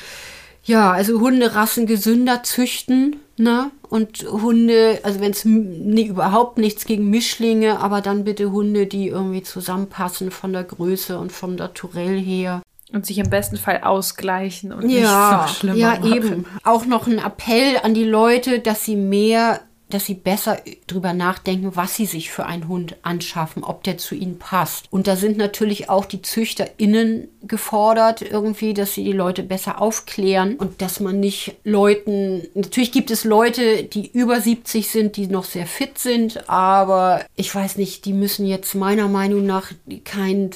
[0.66, 3.70] ja, also Hunderassen gesünder züchten, ne?
[3.88, 9.06] Und Hunde, also wenn es nee, überhaupt nichts gegen Mischlinge, aber dann bitte Hunde, die
[9.06, 12.62] irgendwie zusammenpassen von der Größe und vom Naturell her.
[12.92, 16.12] Und sich im besten Fall ausgleichen und ja, nicht so Ja, machen.
[16.12, 16.46] eben.
[16.64, 21.76] Auch noch ein Appell an die Leute, dass sie mehr dass sie besser drüber nachdenken,
[21.76, 24.86] was sie sich für einen Hund anschaffen, ob der zu ihnen passt.
[24.90, 30.56] Und da sind natürlich auch die ZüchterInnen gefordert, irgendwie, dass sie die Leute besser aufklären
[30.56, 35.44] und dass man nicht Leuten, natürlich gibt es Leute, die über 70 sind, die noch
[35.44, 39.70] sehr fit sind, aber ich weiß nicht, die müssen jetzt meiner Meinung nach
[40.04, 40.50] keinen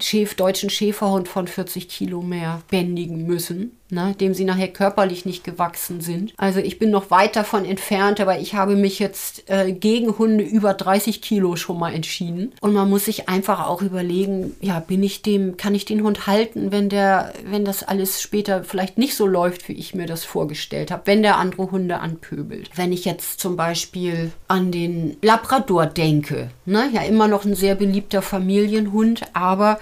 [0.00, 5.44] Schäf, deutschen Schäferhund von 40 Kilo mehr bändigen müssen ne, dem sie nachher körperlich nicht
[5.44, 6.34] gewachsen sind.
[6.36, 10.44] Also ich bin noch weit davon entfernt, aber ich habe mich jetzt äh, gegen Hunde
[10.44, 12.52] über 30 Kilo schon mal entschieden.
[12.60, 16.26] Und man muss sich einfach auch überlegen, ja, bin ich dem, kann ich den Hund
[16.26, 20.24] halten, wenn der, wenn das alles später vielleicht nicht so läuft, wie ich mir das
[20.24, 22.70] vorgestellt habe, wenn der andere Hunde anpöbelt.
[22.74, 27.74] Wenn ich jetzt zum Beispiel an den Labrador denke, ne, ja immer noch ein sehr
[27.74, 29.78] beliebter Familienhund, aber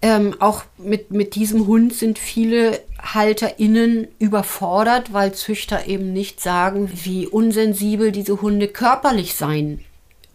[0.00, 6.90] ähm, auch mit, mit diesem Hund sind viele HalterInnen überfordert, weil Züchter eben nicht sagen,
[7.02, 9.80] wie unsensibel diese Hunde körperlich sein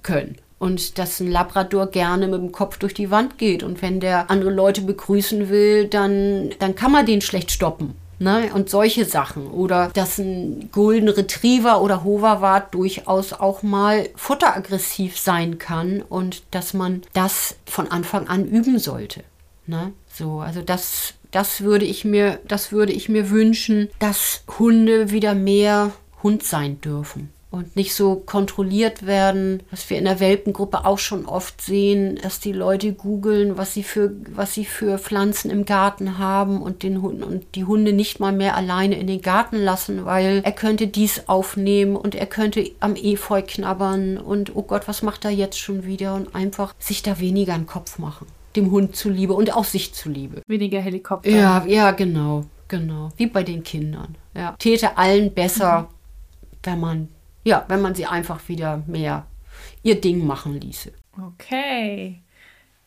[0.02, 0.38] können.
[0.60, 3.64] Und dass ein Labrador gerne mit dem Kopf durch die Wand geht.
[3.64, 7.96] Und wenn der andere Leute begrüßen will, dann, dann kann man den schlecht stoppen.
[8.20, 8.50] Ne?
[8.54, 9.48] Und solche Sachen.
[9.48, 16.74] Oder dass ein Golden Retriever oder Hoverwart durchaus auch mal futteraggressiv sein kann und dass
[16.74, 19.24] man das von Anfang an üben sollte.
[19.66, 19.94] Ne?
[20.12, 25.34] So, also das, das würde ich mir, das würde ich mir wünschen, dass Hunde wieder
[25.34, 25.92] mehr
[26.22, 31.28] Hund sein dürfen und nicht so kontrolliert werden, was wir in der Welpengruppe auch schon
[31.28, 36.18] oft sehen, dass die Leute googeln, was sie für was sie für Pflanzen im Garten
[36.18, 40.04] haben und den Hunden und die Hunde nicht mal mehr alleine in den Garten lassen,
[40.04, 45.04] weil er könnte dies aufnehmen und er könnte am Efeu knabbern und oh Gott, was
[45.04, 48.26] macht er jetzt schon wieder und einfach sich da weniger einen Kopf machen
[48.56, 50.42] dem Hund zuliebe und auch sich zuliebe.
[50.48, 51.30] Weniger Helikopter.
[51.30, 53.12] Ja, ja, genau, genau.
[53.18, 54.16] Wie bei den Kindern.
[54.36, 54.56] Ja.
[54.60, 55.88] Täte allen besser, mhm.
[56.64, 57.08] wenn man,
[57.44, 59.26] ja, wenn man sie einfach wieder mehr
[59.84, 60.92] ihr Ding machen ließe.
[61.22, 62.22] Okay.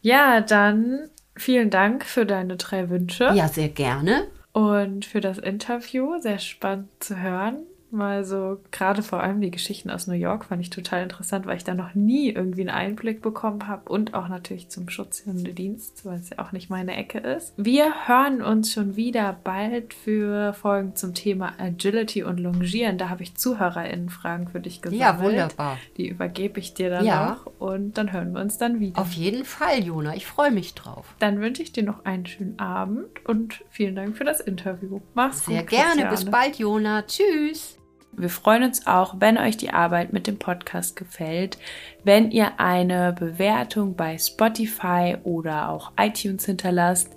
[0.01, 3.31] Ja, dann vielen Dank für deine drei Wünsche.
[3.35, 4.27] Ja, sehr gerne.
[4.53, 6.21] Und für das Interview.
[6.21, 7.59] Sehr spannend zu hören.
[7.91, 11.57] Mal so, gerade vor allem die Geschichten aus New York fand ich total interessant, weil
[11.57, 16.17] ich da noch nie irgendwie einen Einblick bekommen habe und auch natürlich zum Schutzhundedienst, weil
[16.19, 17.55] es ja auch nicht meine Ecke ist.
[17.57, 22.99] Wir hören uns schon wieder bald für Folgen zum Thema Agility und Longieren.
[22.99, 25.01] Da habe ich ZuhörerInnen-Fragen für dich gesammelt.
[25.01, 25.79] Ja, wunderbar.
[25.97, 27.29] Die übergebe ich dir dann Ja.
[27.31, 29.01] noch und dann hören wir uns dann wieder.
[29.01, 30.15] Auf jeden Fall, Jona.
[30.17, 31.15] Ich freue mich drauf.
[31.21, 35.01] Dann wünsche ich dir noch einen schönen Abend und vielen Dank für das Interview.
[35.15, 35.71] Mach's Sehr gut.
[35.71, 35.87] gerne.
[35.87, 36.11] Christiane.
[36.17, 37.03] Bis bald, Jona.
[37.03, 37.79] Tschüss.
[38.19, 41.59] Wir freuen uns auch, wenn euch die Arbeit mit dem Podcast gefällt,
[42.03, 47.15] wenn ihr eine Bewertung bei Spotify oder auch iTunes hinterlasst.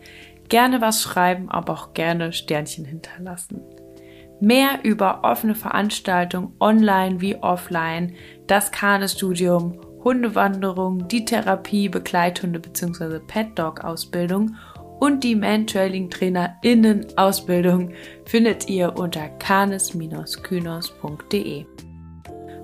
[0.50, 3.62] Gerne was schreiben, aber auch gerne Sternchen hinterlassen.
[4.42, 8.16] Mehr über offene Veranstaltungen online wie offline,
[8.48, 13.20] das Kane-Studium, Hundewanderung, die Therapie, Begleithunde bzw.
[13.20, 14.56] Pet-Dog-Ausbildung
[15.00, 17.94] und die Man-Trailing-TrainerInnen-Ausbildung
[18.26, 21.66] findet ihr unter canis-kynos.de.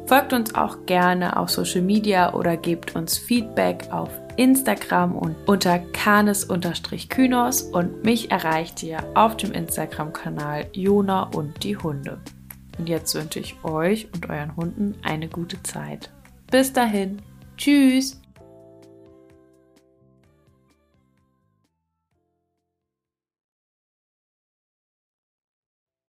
[0.05, 5.79] Folgt uns auch gerne auf Social Media oder gebt uns Feedback auf Instagram und unter
[5.79, 12.19] canis-kynos und mich erreicht ihr auf dem Instagram-Kanal Jona und die Hunde.
[12.77, 16.11] Und jetzt wünsche ich euch und euren Hunden eine gute Zeit.
[16.51, 17.21] Bis dahin.
[17.57, 18.21] Tschüss.